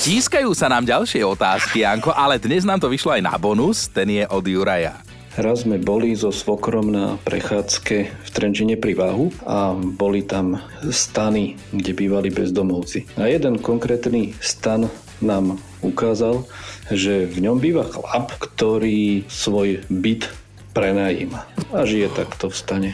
tískajú 0.00 0.50
sa 0.56 0.66
nám 0.72 0.84
ďalšie 0.88 1.20
otázky, 1.24 1.84
Janko, 1.84 2.14
ale 2.16 2.40
dnes 2.40 2.64
nám 2.64 2.80
to 2.80 2.88
vyšlo 2.88 3.12
aj 3.12 3.22
na 3.24 3.34
bonus, 3.36 3.90
ten 3.92 4.08
je 4.08 4.24
od 4.24 4.44
Juraja. 4.44 5.09
Raz 5.40 5.64
sme 5.64 5.80
boli 5.80 6.12
so 6.12 6.28
svokrom 6.28 6.92
na 6.92 7.16
prechádzke 7.24 7.96
v 8.12 8.28
Trenčine 8.28 8.76
pri 8.76 8.92
Váhu 8.92 9.32
a 9.48 9.72
boli 9.72 10.20
tam 10.20 10.60
stany, 10.84 11.56
kde 11.72 11.96
bývali 11.96 12.28
bezdomovci. 12.28 13.08
A 13.16 13.24
jeden 13.24 13.56
konkrétny 13.56 14.36
stan 14.36 14.92
nám 15.24 15.56
ukázal, 15.80 16.44
že 16.92 17.24
v 17.24 17.48
ňom 17.48 17.56
býva 17.56 17.88
chlap, 17.88 18.36
ktorý 18.36 19.24
svoj 19.32 19.80
byt 19.88 20.28
prenajíma 20.76 21.48
a 21.72 21.88
žije 21.88 22.12
takto 22.12 22.52
v 22.52 22.56
stane. 22.60 22.90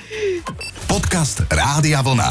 Podcast 0.87 1.43
Rádia 1.51 1.99
Vlna. 1.99 2.31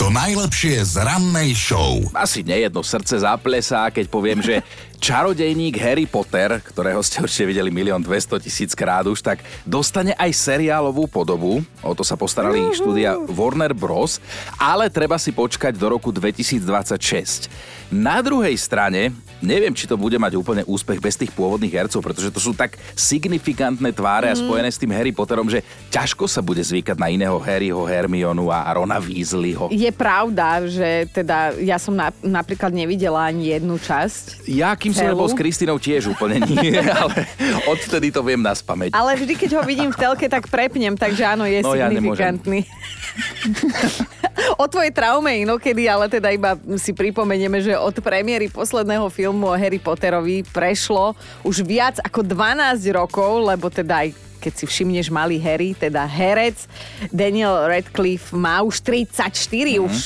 To 0.00 0.08
najlepšie 0.08 0.80
z 0.88 1.04
rannej 1.04 1.52
show. 1.52 2.00
Asi 2.16 2.40
nejedno 2.40 2.80
srdce 2.80 3.20
zaplesá, 3.20 3.92
keď 3.92 4.08
poviem, 4.08 4.40
že 4.40 4.64
čarodejník 5.00 5.80
Harry 5.80 6.04
Potter, 6.04 6.60
ktorého 6.60 7.00
ste 7.00 7.24
určite 7.24 7.48
videli 7.48 7.72
milión 7.72 8.04
200 8.04 8.36
tisíc 8.38 8.76
krát 8.76 9.08
už, 9.08 9.24
tak 9.24 9.40
dostane 9.64 10.12
aj 10.14 10.30
seriálovú 10.36 11.08
podobu. 11.08 11.64
O 11.80 11.96
to 11.96 12.04
sa 12.04 12.20
postarali 12.20 12.76
štúdia 12.76 13.16
Warner 13.16 13.72
Bros. 13.72 14.20
Ale 14.60 14.92
treba 14.92 15.16
si 15.16 15.32
počkať 15.32 15.72
do 15.74 15.96
roku 15.96 16.12
2026. 16.12 17.48
Na 17.90 18.22
druhej 18.22 18.54
strane, 18.54 19.10
neviem, 19.42 19.74
či 19.74 19.88
to 19.90 19.98
bude 19.98 20.14
mať 20.14 20.38
úplne 20.38 20.62
úspech 20.62 21.02
bez 21.02 21.18
tých 21.18 21.34
pôvodných 21.34 21.74
hercov, 21.74 22.04
pretože 22.06 22.30
to 22.30 22.38
sú 22.38 22.54
tak 22.54 22.78
signifikantné 22.94 23.90
tváre 23.90 24.30
a 24.30 24.36
Mm. 24.36 24.46
spojené 24.46 24.68
s 24.70 24.78
tým 24.78 24.94
Harry 24.94 25.10
Potterom, 25.10 25.50
že 25.50 25.66
ťažko 25.90 26.30
sa 26.30 26.38
bude 26.38 26.62
zvykať 26.62 26.94
na 26.94 27.10
iného 27.10 27.34
Harryho, 27.42 27.82
Hermionu 27.82 28.46
a 28.46 28.70
Rona 28.70 29.02
Weasleyho. 29.02 29.74
Je 29.74 29.90
pravda, 29.90 30.62
že 30.70 31.10
teda 31.10 31.56
ja 31.58 31.82
som 31.82 31.98
na, 31.98 32.14
napríklad 32.22 32.70
nevidela 32.70 33.26
ani 33.26 33.50
jednu 33.58 33.74
časť. 33.74 34.46
Ja, 34.46 34.70
kým 34.78 34.89
som 34.94 35.06
Celú? 35.06 35.12
nebol 35.16 35.28
s 35.28 35.36
Kristínou, 35.36 35.76
tiež 35.78 36.10
úplne 36.12 36.42
nie, 36.44 36.78
ale 37.02 37.26
odvtedy 37.66 38.10
to 38.10 38.20
viem 38.22 38.40
na 38.40 38.54
spameť. 38.54 38.94
Ale 38.94 39.16
vždy, 39.16 39.34
keď 39.36 39.50
ho 39.58 39.62
vidím 39.62 39.90
v 39.90 39.98
telke, 39.98 40.26
tak 40.26 40.48
prepnem, 40.48 40.94
takže 40.94 41.22
áno, 41.26 41.44
je 41.46 41.62
No, 41.62 41.76
ja 41.76 41.90
signifikantný. 41.90 42.64
o 44.62 44.64
tvojej 44.66 44.92
traume 44.94 45.30
inokedy, 45.42 45.86
ale 45.90 46.08
teda 46.08 46.32
iba 46.32 46.56
si 46.78 46.94
pripomenieme, 46.94 47.60
že 47.60 47.76
od 47.76 47.96
premiéry 48.00 48.48
posledného 48.48 49.06
filmu 49.12 49.50
o 49.50 49.56
Harry 49.56 49.78
Potterovi 49.82 50.46
prešlo 50.48 51.12
už 51.44 51.62
viac 51.66 51.96
ako 52.00 52.24
12 52.24 52.80
rokov, 52.94 53.44
lebo 53.44 53.68
teda 53.68 54.06
aj 54.06 54.29
keď 54.40 54.52
si 54.56 54.64
všimneš 54.64 55.12
malý 55.12 55.36
Harry, 55.36 55.76
teda 55.76 56.00
herec, 56.02 56.64
Daniel 57.12 57.68
Radcliffe 57.68 58.32
má 58.32 58.64
už 58.64 58.80
34, 58.80 59.76
Mhm. 59.76 59.84
už 59.84 59.96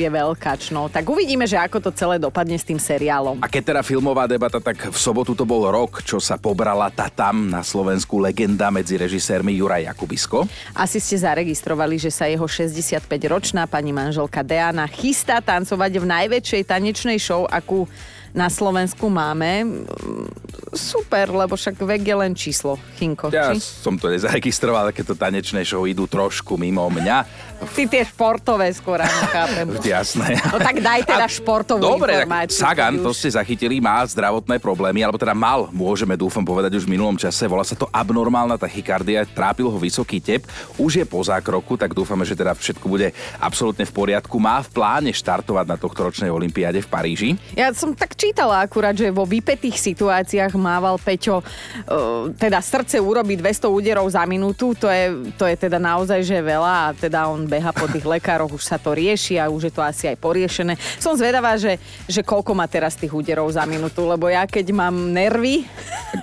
je 0.00 0.08
veľkač, 0.08 0.72
no. 0.72 0.88
Tak 0.88 1.04
uvidíme, 1.04 1.44
že 1.44 1.60
ako 1.60 1.78
to 1.78 1.90
celé 1.92 2.16
dopadne 2.16 2.56
s 2.56 2.64
tým 2.64 2.80
seriálom. 2.80 3.38
A 3.38 3.46
keď 3.46 3.76
teda 3.76 3.82
filmová 3.84 4.24
debata, 4.24 4.56
tak 4.56 4.88
v 4.88 4.96
sobotu 4.96 5.36
to 5.36 5.44
bol 5.44 5.68
rok, 5.68 6.00
čo 6.00 6.16
sa 6.16 6.40
pobrala 6.40 6.88
tá 6.88 7.12
tam 7.12 7.52
na 7.52 7.60
Slovensku 7.60 8.16
legenda 8.16 8.72
medzi 8.72 8.96
režisérmi 8.96 9.52
Juraj 9.52 9.92
Jakubisko. 9.92 10.48
Asi 10.72 10.96
ste 10.96 11.20
zaregistrovali, 11.20 12.00
že 12.00 12.08
sa 12.08 12.24
jeho 12.24 12.48
65-ročná 12.48 13.68
pani 13.68 13.92
manželka 13.92 14.40
Deana 14.40 14.88
chystá 14.88 15.44
tancovať 15.44 15.92
v 16.00 16.06
najväčšej 16.08 16.62
tanečnej 16.64 17.18
show, 17.18 17.44
akú 17.44 17.84
na 18.32 18.48
Slovensku 18.48 19.12
máme. 19.12 19.64
Mm, 19.64 20.28
Super, 20.72 21.28
lebo 21.28 21.52
však 21.52 21.76
vek 21.76 22.00
je 22.00 22.16
len 22.16 22.32
číslo, 22.32 22.80
Chinko. 22.96 23.28
Ja 23.28 23.52
či? 23.52 23.60
som 23.60 24.00
to 24.00 24.08
nezaregistroval, 24.08 24.88
ale 24.88 24.96
keď 24.96 25.12
to 25.12 25.16
tanečné 25.20 25.68
show 25.68 25.84
idú 25.84 26.08
trošku 26.08 26.56
mimo 26.56 26.88
mňa. 26.88 27.28
Ty 27.76 27.82
tie 27.92 28.02
športové 28.08 28.72
skôr, 28.72 29.04
áno, 29.04 29.20
chápem. 29.28 29.68
Jasné. 29.84 30.40
No 30.48 30.56
tak 30.56 30.80
daj 30.80 31.04
teda 31.04 31.28
športovú 31.28 31.84
Dobre, 31.84 32.24
informáciu. 32.24 32.64
Sagan, 32.64 32.96
keď 32.96 33.04
to 33.04 33.12
ste 33.12 33.28
zachytili, 33.36 33.84
má 33.84 34.00
zdravotné 34.08 34.56
problémy, 34.64 35.04
alebo 35.04 35.20
teda 35.20 35.36
mal, 35.36 35.68
môžeme 35.76 36.16
dúfam 36.16 36.40
povedať 36.40 36.72
už 36.80 36.88
v 36.88 36.96
minulom 36.96 37.20
čase. 37.20 37.44
Volá 37.44 37.68
sa 37.68 37.76
to 37.76 37.86
abnormálna 37.92 38.56
tachykardia, 38.56 39.28
trápil 39.28 39.68
ho 39.68 39.76
vysoký 39.76 40.24
tep, 40.24 40.48
už 40.80 41.04
je 41.04 41.06
po 41.06 41.20
zákroku, 41.20 41.76
tak 41.76 41.92
dúfame, 41.92 42.24
že 42.24 42.32
teda 42.32 42.56
všetko 42.56 42.88
bude 42.88 43.12
absolútne 43.36 43.84
v 43.84 43.92
poriadku. 43.92 44.40
Má 44.40 44.64
v 44.64 44.72
pláne 44.72 45.12
štartovať 45.12 45.66
na 45.68 45.76
tohto 45.76 46.08
ročnej 46.08 46.32
olympiáde 46.32 46.80
v 46.80 46.88
Paríži. 46.88 47.30
Ja 47.52 47.68
som 47.76 47.92
tak 47.92 48.16
čítala 48.22 48.62
akurát, 48.62 48.94
že 48.94 49.10
vo 49.10 49.26
vypetých 49.26 49.74
situáciách 49.74 50.54
mával 50.54 50.94
Peťo 51.02 51.42
uh, 51.42 52.30
teda 52.38 52.62
srdce 52.62 53.02
urobí 53.02 53.34
200 53.34 53.66
úderov 53.66 54.06
za 54.06 54.22
minútu, 54.22 54.78
to 54.78 54.86
je, 54.86 55.34
to 55.34 55.42
je 55.50 55.58
teda 55.58 55.82
naozaj 55.82 56.22
že 56.22 56.38
veľa 56.38 56.74
a 56.86 56.94
teda 56.94 57.26
on 57.26 57.50
beha 57.50 57.74
po 57.74 57.90
tých 57.90 58.06
lekároch, 58.06 58.54
už 58.54 58.62
sa 58.62 58.78
to 58.78 58.94
rieši 58.94 59.42
a 59.42 59.50
už 59.50 59.66
je 59.66 59.72
to 59.74 59.82
asi 59.82 60.06
aj 60.06 60.16
poriešené. 60.22 60.78
Som 61.02 61.18
zvedavá, 61.18 61.58
že, 61.58 61.82
že 62.06 62.22
koľko 62.22 62.54
má 62.54 62.70
teraz 62.70 62.94
tých 62.94 63.10
úderov 63.10 63.50
za 63.50 63.66
minútu, 63.66 64.06
lebo 64.06 64.30
ja 64.30 64.46
keď 64.46 64.70
mám 64.70 64.94
nervy... 65.10 65.66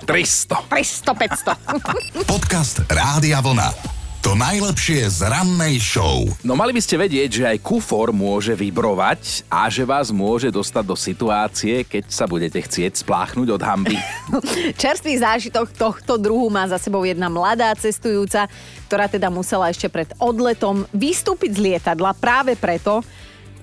300. 0.08 0.72
300, 0.72 2.24
500. 2.24 2.24
Podcast 2.24 2.80
Rádia 2.88 3.44
Vlna. 3.44 3.99
To 4.20 4.36
najlepšie 4.36 5.08
z 5.08 5.32
rannej 5.32 5.80
show. 5.80 6.28
No 6.44 6.52
mali 6.52 6.76
by 6.76 6.84
ste 6.84 7.00
vedieť, 7.00 7.40
že 7.40 7.44
aj 7.56 7.64
kufor 7.64 8.12
môže 8.12 8.52
vybrovať 8.52 9.48
a 9.48 9.64
že 9.72 9.80
vás 9.80 10.12
môže 10.12 10.52
dostať 10.52 10.84
do 10.84 10.92
situácie, 10.92 11.88
keď 11.88 12.04
sa 12.12 12.28
budete 12.28 12.60
chcieť 12.60 13.00
spláchnuť 13.00 13.48
od 13.48 13.62
hamby. 13.64 13.96
Čerstvý 14.84 15.16
zážitok 15.24 15.72
tohto 15.72 16.20
druhu 16.20 16.52
má 16.52 16.68
za 16.68 16.76
sebou 16.76 17.00
jedna 17.00 17.32
mladá 17.32 17.72
cestujúca, 17.72 18.44
ktorá 18.92 19.08
teda 19.08 19.32
musela 19.32 19.72
ešte 19.72 19.88
pred 19.88 20.12
odletom 20.20 20.84
vystúpiť 20.92 21.56
z 21.56 21.60
lietadla 21.64 22.12
práve 22.12 22.60
preto, 22.60 23.00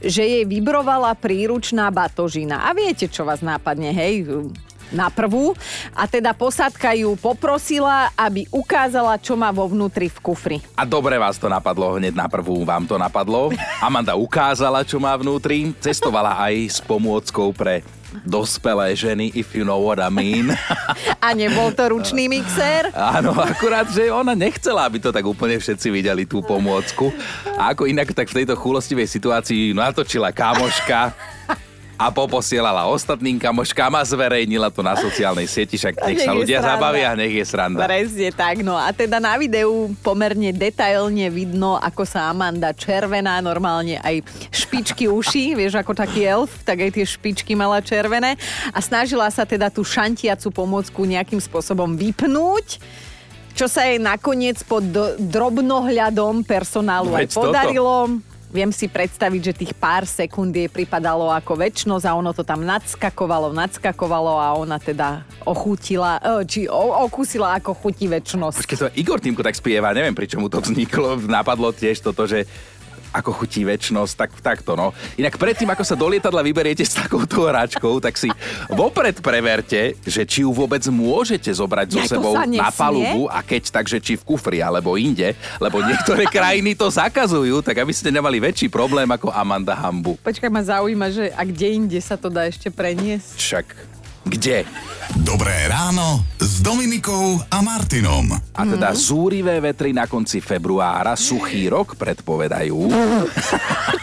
že 0.01 0.25
jej 0.25 0.41
vybrovala 0.41 1.13
príručná 1.13 1.93
batožina. 1.93 2.65
A 2.65 2.73
viete, 2.73 3.05
čo 3.05 3.29
vás 3.29 3.45
nápadne, 3.45 3.93
hej? 3.93 4.25
Na 4.91 5.11
prvú 5.11 5.53
a 5.91 6.07
teda 6.07 6.31
posádka 6.31 6.95
ju 6.95 7.15
poprosila, 7.19 8.11
aby 8.15 8.47
ukázala, 8.53 9.19
čo 9.19 9.35
má 9.35 9.51
vo 9.51 9.67
vnútri 9.67 10.07
v 10.07 10.17
kufri. 10.23 10.57
A 10.75 10.87
dobre 10.87 11.19
vás 11.19 11.35
to 11.35 11.51
napadlo, 11.51 11.99
hneď 11.99 12.15
na 12.15 12.27
prvú 12.31 12.63
vám 12.63 12.87
to 12.87 12.95
napadlo. 12.95 13.51
Amanda 13.83 14.15
ukázala, 14.15 14.83
čo 14.87 14.97
má 14.99 15.13
vnútri. 15.15 15.75
Cestovala 15.83 16.39
aj 16.39 16.53
s 16.67 16.79
pomôckou 16.83 17.51
pre 17.51 17.83
dospelé 18.23 18.95
ženy, 18.95 19.35
if 19.35 19.53
you 19.53 19.67
know 19.67 19.83
what 19.83 19.99
I 19.99 20.09
mean. 20.09 20.55
A 21.25 21.35
nebol 21.35 21.75
to 21.75 21.91
ručný 21.91 22.31
mixér? 22.31 22.89
Áno, 22.95 23.35
akurát, 23.35 23.85
že 23.91 24.07
ona 24.09 24.33
nechcela, 24.33 24.87
aby 24.87 24.97
to 24.97 25.11
tak 25.11 25.27
úplne 25.27 25.59
všetci 25.59 25.87
videli, 25.91 26.23
tú 26.23 26.39
pomôcku. 26.41 27.11
A 27.59 27.75
ako 27.75 27.85
inak, 27.85 28.15
tak 28.15 28.31
v 28.31 28.43
tejto 28.43 28.55
chúlostivej 28.55 29.11
situácii 29.11 29.75
natočila 29.75 30.31
kamoška 30.31 31.13
a 31.97 32.13
poposielala 32.13 32.85
ostatným 32.85 33.41
kamoškám 33.41 33.89
a 33.97 34.05
zverejnila 34.05 34.69
to 34.69 34.85
na 34.85 34.93
sociálnej 34.93 35.49
sieti, 35.49 35.81
však 35.81 35.97
nech 36.05 36.21
sa 36.21 36.29
Nech 36.29 36.39
ľudia 36.45 36.61
sranda. 36.61 36.77
zabavia, 36.77 37.09
nech 37.17 37.33
je 37.33 37.45
sranda. 37.45 37.81
Presne 37.89 38.29
tak, 38.29 38.61
no 38.61 38.77
a 38.77 38.93
teda 38.93 39.17
na 39.17 39.33
videu 39.33 39.89
pomerne 40.05 40.53
detailne 40.53 41.25
vidno, 41.33 41.81
ako 41.81 42.05
sa 42.05 42.29
Amanda 42.29 42.69
červená, 42.69 43.41
normálne 43.41 43.97
aj 44.05 44.21
špičky 44.53 45.09
uší, 45.09 45.57
vieš, 45.57 45.73
ako 45.81 45.97
taký 45.97 46.21
elf, 46.21 46.53
tak 46.61 46.85
aj 46.85 46.93
tie 46.93 47.05
špičky 47.05 47.57
mala 47.57 47.81
červené 47.81 48.37
a 48.69 48.77
snažila 48.77 49.25
sa 49.33 49.41
teda 49.41 49.73
tú 49.73 49.81
šantiacu 49.81 50.53
pomôcku 50.53 51.01
nejakým 51.01 51.41
spôsobom 51.41 51.97
vypnúť 51.97 52.77
čo 53.57 53.65
sa 53.65 53.89
jej 53.89 53.97
nakoniec 53.97 54.61
pod 54.69 54.85
do- 54.85 55.17
drobnohľadom 55.17 56.45
personálu 56.45 57.09
aj 57.17 57.25
Veď 57.25 57.29
toto. 57.33 57.49
Viem 58.47 58.71
si 58.71 58.87
predstaviť, 58.87 59.41
že 59.43 59.57
tých 59.59 59.73
pár 59.75 60.07
sekúnd 60.07 60.55
jej 60.55 60.71
pripadalo 60.71 61.27
ako 61.27 61.59
väčšnosť 61.59 62.05
a 62.07 62.15
ono 62.15 62.31
to 62.31 62.47
tam 62.47 62.63
nadskakovalo, 62.63 63.51
nadskakovalo 63.51 64.39
a 64.39 64.55
ona 64.55 64.79
teda 64.79 65.27
ochutila, 65.43 66.15
e, 66.23 66.47
či 66.47 66.59
okúsila 66.71 67.59
ako 67.59 67.75
chutí 67.75 68.07
väčšnosť. 68.07 68.63
Počkej, 68.63 68.79
to 68.79 68.87
Igor 68.95 69.19
Týmko 69.19 69.43
tak 69.43 69.59
spieva, 69.59 69.91
neviem, 69.91 70.15
pri 70.15 70.31
čomu 70.31 70.47
to 70.47 70.63
vzniklo. 70.63 71.19
Napadlo 71.27 71.75
tiež 71.75 71.99
toto, 71.99 72.23
že 72.23 72.47
ako 73.11 73.31
chutí 73.43 73.63
väčšnosť, 73.63 74.13
tak 74.15 74.29
takto 74.39 74.75
no. 74.75 74.91
Inak 75.15 75.39
predtým, 75.39 75.69
ako 75.71 75.83
sa 75.83 75.95
do 75.95 76.07
lietadla 76.07 76.43
vyberiete 76.43 76.83
s 76.83 76.95
takouto 76.95 77.47
hračkou, 77.47 77.99
tak 78.03 78.15
si 78.19 78.31
vopred 78.71 79.19
preverte, 79.19 79.95
že 80.03 80.23
či 80.23 80.43
ju 80.43 80.51
vôbec 80.51 80.83
môžete 80.87 81.49
zobrať 81.51 81.87
so 81.93 81.99
Ja, 81.99 82.05
sebou 82.07 82.33
na 82.37 82.69
palubu 82.71 83.27
a 83.31 83.41
keď 83.43 83.71
takže 83.71 83.97
či 83.99 84.15
v 84.19 84.23
kufri 84.23 84.59
alebo 84.59 84.95
inde, 84.95 85.33
lebo 85.57 85.81
niektoré 85.83 86.27
krajiny 86.35 86.77
to 86.77 86.87
zakazujú, 86.87 87.59
tak 87.63 87.81
aby 87.81 87.93
ste 87.93 88.13
nemali 88.13 88.39
väčší 88.39 88.67
problém 88.71 89.07
ako 89.09 89.31
Amanda 89.31 89.75
Hambu. 89.75 90.19
Počkaj, 90.21 90.49
ma 90.51 90.61
zaujíma, 90.63 91.07
že 91.11 91.31
a 91.33 91.41
kde 91.43 91.67
inde 91.73 91.99
sa 91.99 92.15
to 92.15 92.31
dá 92.31 92.47
ešte 92.47 92.71
preniesť? 92.71 93.35
Však 93.37 93.96
kde? 94.27 94.67
Dobré 95.23 95.71
ráno 95.71 96.19
s 96.35 96.59
Dominikou 96.59 97.39
a 97.47 97.63
Martinom. 97.63 98.27
A 98.51 98.61
teda 98.67 98.91
zúrivé 98.91 99.55
vetry 99.63 99.95
na 99.95 100.03
konci 100.03 100.43
februára, 100.43 101.15
suchý 101.15 101.71
rok 101.71 101.95
predpovedajú. 101.95 102.75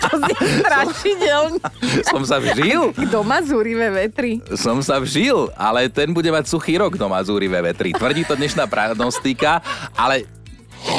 To 0.01 0.11
si 0.17 0.35
strašidelný. 0.65 1.61
Som 2.11 2.25
sa 2.25 2.41
vžil. 2.41 2.97
Kto 2.97 3.21
má 3.21 3.45
zúrivé 3.45 3.93
vetry? 3.93 4.41
Som 4.57 4.81
sa 4.81 4.97
vžil, 4.97 5.53
ale 5.61 5.93
ten 5.93 6.11
bude 6.17 6.33
mať 6.33 6.49
suchý 6.49 6.81
rok 6.81 6.97
doma 6.97 7.21
zúrivé 7.21 7.61
vetry. 7.61 7.93
Tvrdí 7.93 8.25
to 8.25 8.33
dnešná 8.33 8.65
prognostika, 8.65 9.61
ale 9.93 10.25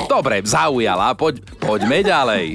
dobre, 0.08 0.42
zaujala, 0.42 1.14
poď, 1.14 1.42
poďme 1.56 2.02
ďalej. 2.02 2.46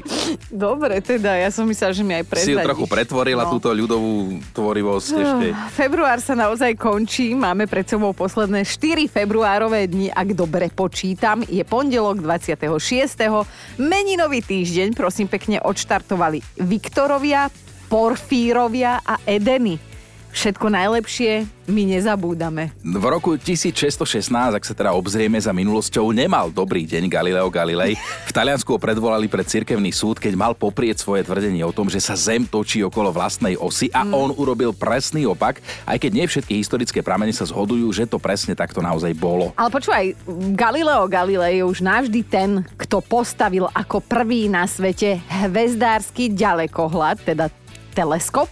Dobre, 0.46 0.98
teda, 0.98 1.34
ja 1.34 1.48
som 1.48 1.64
myslela, 1.64 1.90
že 1.90 2.00
mi 2.00 2.12
aj 2.12 2.24
Si 2.24 2.26
ju 2.26 2.32
prezradíš. 2.56 2.66
trochu 2.66 2.84
pretvorila, 2.86 3.42
No. 3.44 3.50
túto 3.52 3.70
ľudovú 3.70 4.14
tvorivosť 4.50 5.08
ešte. 5.12 5.46
Február 5.72 6.18
sa 6.18 6.32
naozaj 6.32 6.74
končí, 6.74 7.32
máme 7.32 7.64
pred 7.64 7.84
sebou 7.84 8.10
posledné 8.10 8.62
4 8.62 9.06
februárové 9.06 9.86
dni, 9.86 10.08
ak 10.08 10.28
dobre 10.32 10.68
počítam. 10.68 11.42
Je 11.42 11.62
pondelok 11.62 12.20
26. 12.20 13.44
Meninový 13.76 14.40
týždeň, 14.40 14.94
prosím 14.94 15.26
pekne, 15.26 15.58
odštartovali 15.58 16.38
Viktorovia, 16.60 17.50
Porfírovia 17.86 19.02
a 19.02 19.18
Edeny. 19.22 19.89
Všetko 20.30 20.70
najlepšie, 20.70 21.42
my 21.66 21.82
nezabúdame. 21.90 22.70
V 22.86 23.04
roku 23.04 23.34
1616, 23.34 24.30
ak 24.30 24.62
sa 24.62 24.74
teda 24.74 24.94
obzrieme 24.94 25.34
za 25.42 25.50
minulosťou, 25.50 26.14
nemal 26.14 26.54
dobrý 26.54 26.86
deň 26.86 27.10
Galileo 27.10 27.50
Galilei. 27.50 27.98
V 28.26 28.32
Taliansku 28.32 28.70
ho 28.70 28.78
predvolali 28.78 29.26
pred 29.26 29.42
cirkevný 29.42 29.90
súd, 29.90 30.22
keď 30.22 30.38
mal 30.38 30.52
poprieť 30.54 31.02
svoje 31.02 31.26
tvrdenie 31.26 31.66
o 31.66 31.74
tom, 31.74 31.90
že 31.90 31.98
sa 31.98 32.14
Zem 32.14 32.46
točí 32.46 32.78
okolo 32.86 33.10
vlastnej 33.10 33.58
osy 33.58 33.90
a 33.90 34.06
on 34.06 34.30
urobil 34.30 34.70
presný 34.70 35.26
opak, 35.26 35.58
aj 35.82 35.98
keď 35.98 36.10
nie 36.14 36.26
všetky 36.30 36.54
historické 36.62 37.02
pramene 37.02 37.34
sa 37.34 37.50
zhodujú, 37.50 37.90
že 37.90 38.06
to 38.06 38.22
presne 38.22 38.54
takto 38.54 38.78
naozaj 38.78 39.10
bolo. 39.18 39.50
Ale 39.58 39.70
počúvaj, 39.74 40.14
Galileo 40.54 41.10
Galilei 41.10 41.58
je 41.58 41.66
už 41.66 41.82
navždy 41.82 42.20
ten, 42.22 42.62
kto 42.78 43.02
postavil 43.02 43.66
ako 43.74 43.98
prvý 43.98 44.46
na 44.46 44.62
svete 44.70 45.18
hvezdársky 45.26 46.30
ďalekohľad, 46.30 47.18
teda 47.26 47.50
teleskop. 47.92 48.46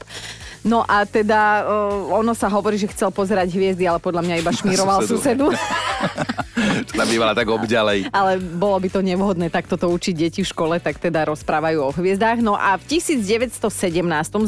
No 0.68 0.84
a 0.84 1.08
teda 1.08 1.64
uh, 1.64 2.12
ono 2.12 2.36
sa 2.36 2.52
hovorí, 2.52 2.76
že 2.76 2.92
chcel 2.92 3.08
pozerať 3.08 3.48
hviezdy, 3.48 3.88
ale 3.88 3.96
podľa 3.96 4.20
mňa 4.20 4.34
iba 4.44 4.52
šmíroval 4.60 5.00
Susedu. 5.00 5.48
susedu. 5.48 5.56
Tam 6.98 7.06
bývala 7.06 7.34
tak 7.34 7.48
obďalej. 7.48 8.10
ale 8.10 8.38
bolo 8.38 8.78
by 8.82 8.88
to 8.90 9.00
nevhodné 9.02 9.48
takto 9.50 9.78
to 9.78 9.90
učiť 9.90 10.14
deti 10.14 10.40
v 10.42 10.48
škole, 10.48 10.74
tak 10.78 10.98
teda 10.98 11.26
rozprávajú 11.28 11.78
o 11.82 11.90
hviezdách. 11.94 12.42
No 12.42 12.54
a 12.58 12.76
v 12.78 12.98
1917 12.98 13.62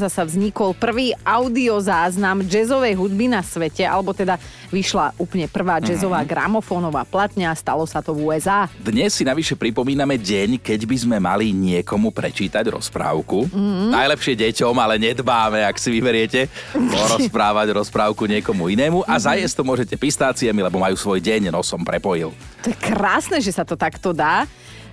zasa 0.00 0.22
vznikol 0.26 0.74
prvý 0.76 1.14
audiozáznam 1.22 2.42
jazzovej 2.46 2.94
hudby 2.98 3.30
na 3.30 3.42
svete, 3.42 3.86
alebo 3.86 4.14
teda 4.14 4.38
vyšla 4.70 5.16
úplne 5.18 5.50
prvá 5.50 5.82
jazzová 5.82 6.22
gramofónová 6.22 7.02
platňa 7.06 7.54
stalo 7.58 7.84
sa 7.86 7.98
to 8.00 8.14
v 8.14 8.30
USA. 8.30 8.70
Dnes 8.78 9.14
si 9.14 9.26
navyše 9.26 9.58
pripomíname 9.58 10.14
deň, 10.18 10.62
keď 10.62 10.80
by 10.86 10.96
sme 10.96 11.16
mali 11.18 11.50
niekomu 11.50 12.14
prečítať 12.14 12.62
rozprávku. 12.70 13.50
Mhm. 13.50 13.94
Najlepšie 13.94 14.34
deťom, 14.38 14.74
ale 14.78 15.00
nedbáme, 15.00 15.66
ak 15.66 15.76
si 15.78 15.90
vyberiete, 16.10 16.50
porozprávať 16.74 17.70
rozprávku 17.70 18.26
niekomu 18.26 18.66
inému 18.66 19.06
a 19.06 19.14
Mhm. 19.14 19.22
zajesť 19.22 19.54
to 19.54 19.62
môžete 19.62 19.94
pistáciami, 19.94 20.58
lebo 20.58 20.82
majú 20.82 20.98
svoj 20.98 21.22
deň, 21.22 21.54
nosom 21.54 21.86
prepojil. 21.86 22.34
To 22.66 22.74
je 22.74 22.76
krásne, 22.76 23.38
že 23.38 23.54
sa 23.54 23.62
to 23.62 23.78
takto 23.78 24.10
dá. 24.10 24.42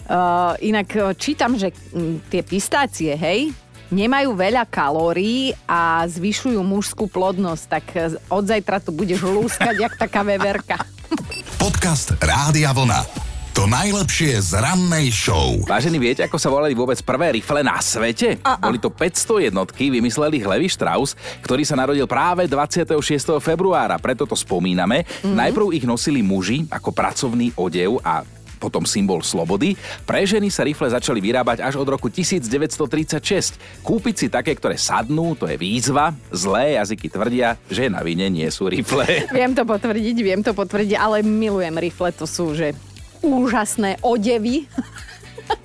Uh, 0.07 0.55
inak 0.63 0.87
uh, 0.95 1.11
čítam, 1.17 1.57
že 1.59 1.73
mm, 1.73 2.31
tie 2.31 2.39
pistácie, 2.39 3.11
hej, 3.11 3.51
nemajú 3.91 4.39
veľa 4.39 4.63
kalórií 4.63 5.51
a 5.67 6.07
zvyšujú 6.07 6.63
mužskú 6.63 7.11
plodnosť, 7.11 7.63
tak 7.67 7.85
uh, 7.97 8.15
od 8.31 8.47
zajtra 8.47 8.79
to 8.79 8.95
budeš 8.95 9.25
lúskať, 9.25 9.75
jak 9.75 9.99
taká 9.99 10.23
veverka. 10.23 10.79
Podcast 11.59 12.15
Rádia 12.23 12.71
Vlna. 12.71 13.26
To 13.57 13.65
najlepšie 13.65 14.37
z 14.37 14.61
rannej 14.61 15.09
show. 15.09 15.57
Vážení, 15.65 15.97
viete, 15.97 16.21
ako 16.21 16.37
sa 16.37 16.53
volali 16.53 16.77
vôbec 16.77 17.01
prvé 17.01 17.41
rifle 17.41 17.65
na 17.65 17.81
svete? 17.81 18.37
A-a. 18.45 18.61
Boli 18.61 18.77
to 18.77 18.93
500 18.93 19.49
jednotky, 19.49 19.89
vymysleli 19.89 20.45
Levi 20.45 20.69
Strauss, 20.69 21.17
ktorý 21.41 21.65
sa 21.65 21.73
narodil 21.73 22.05
práve 22.05 22.45
26. 22.45 23.01
februára, 23.41 23.97
preto 23.97 24.29
to 24.29 24.37
spomíname. 24.37 25.09
Mhm. 25.25 25.33
Najprv 25.33 25.73
ich 25.73 25.89
nosili 25.89 26.21
muži 26.21 26.69
ako 26.69 26.93
pracovný 26.93 27.49
odev 27.57 27.97
a 28.05 28.21
potom 28.61 28.85
symbol 28.85 29.25
slobody. 29.25 29.73
Pre 30.05 30.21
ženy 30.21 30.53
sa 30.53 30.61
rifle 30.61 30.93
začali 30.93 31.17
vyrábať 31.17 31.65
až 31.65 31.81
od 31.81 31.89
roku 31.89 32.13
1936. 32.13 33.57
Kúpiť 33.81 34.15
si 34.21 34.27
také, 34.29 34.53
ktoré 34.53 34.77
sadnú, 34.77 35.33
to 35.33 35.49
je 35.49 35.57
výzva. 35.57 36.13
Zlé 36.29 36.77
jazyky 36.77 37.09
tvrdia, 37.09 37.57
že 37.73 37.89
na 37.89 38.05
vine 38.05 38.29
nie 38.29 38.45
sú 38.53 38.69
rifle. 38.69 39.25
Viem 39.33 39.57
to 39.57 39.65
potvrdiť, 39.65 40.17
viem 40.21 40.41
to 40.45 40.53
potvrdiť, 40.53 40.93
ale 40.93 41.25
milujem 41.25 41.73
rifle, 41.73 42.13
to 42.13 42.29
sú, 42.29 42.53
že 42.53 42.77
úžasné 43.21 43.97
odevy. 44.01 44.67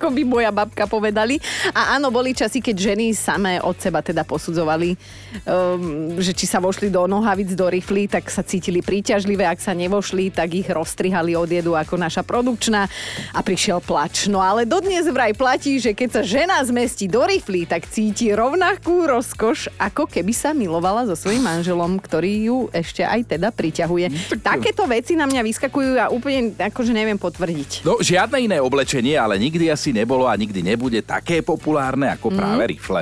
Ako 0.03 0.19
by 0.19 0.23
moja 0.27 0.51
babka 0.51 0.83
povedali. 0.83 1.39
A 1.71 1.95
áno, 1.95 2.11
boli 2.11 2.35
časy, 2.35 2.59
keď 2.59 2.91
ženy 2.91 3.15
samé 3.15 3.63
od 3.63 3.79
seba 3.79 4.03
teda 4.03 4.27
posudzovali, 4.27 4.99
um, 5.47 6.19
že 6.19 6.35
či 6.35 6.43
sa 6.43 6.59
vošli 6.59 6.91
do 6.91 7.07
nohavic, 7.07 7.55
do 7.55 7.71
rifly, 7.71 8.11
tak 8.11 8.27
sa 8.27 8.43
cítili 8.43 8.83
príťažlivé. 8.83 9.47
Ak 9.47 9.63
sa 9.63 9.71
nevošli, 9.71 10.27
tak 10.35 10.59
ich 10.59 10.67
roztrihali 10.67 11.39
od 11.39 11.47
jedu 11.47 11.79
ako 11.79 11.95
naša 11.95 12.19
produkčná 12.27 12.83
a 13.31 13.39
prišiel 13.39 13.79
plač. 13.79 14.27
No 14.27 14.43
ale 14.43 14.67
dodnes 14.67 15.07
vraj 15.07 15.31
platí, 15.31 15.79
že 15.79 15.95
keď 15.95 16.19
sa 16.19 16.21
žena 16.27 16.59
zmestí 16.67 17.07
do 17.07 17.23
rifly, 17.23 17.63
tak 17.63 17.87
cíti 17.87 18.35
rovnakú 18.35 19.07
rozkoš, 19.07 19.71
ako 19.79 20.03
keby 20.11 20.35
sa 20.35 20.51
milovala 20.51 21.07
so 21.07 21.15
svojím 21.15 21.47
manželom, 21.47 21.95
ktorý 21.95 22.51
ju 22.51 22.57
ešte 22.75 23.07
aj 23.07 23.39
teda 23.39 23.55
priťahuje. 23.55 24.35
Takéto 24.43 24.83
veci 24.83 25.15
na 25.15 25.23
mňa 25.31 25.47
vyskakujú 25.47 25.95
a 25.95 26.11
úplne 26.11 26.51
akože 26.59 26.91
neviem 26.91 27.15
potvrdiť. 27.15 27.87
No, 27.87 28.03
žiadne 28.03 28.35
iné 28.43 28.59
oblečenie, 28.59 29.15
ale 29.15 29.39
nikdy 29.39 29.71
asi 29.71 29.92
nebolo 29.93 30.25
a 30.25 30.33
nikdy 30.33 30.59
nebude 30.59 30.99
také 30.99 31.39
populárne 31.39 32.09
ako 32.11 32.33
Mhm. 32.33 32.35
práve 32.35 32.63
rifle. 32.67 33.01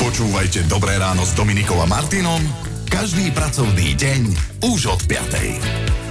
Počúvajte 0.00 0.66
Dobré 0.66 0.96
ráno 0.96 1.22
s 1.22 1.36
Dominikou 1.36 1.78
a 1.78 1.86
Martinom 1.86 2.40
každý 2.88 3.30
pracovný 3.30 3.94
deň 3.94 4.20
už 4.64 4.80
od 4.88 5.00
5. 5.06 6.01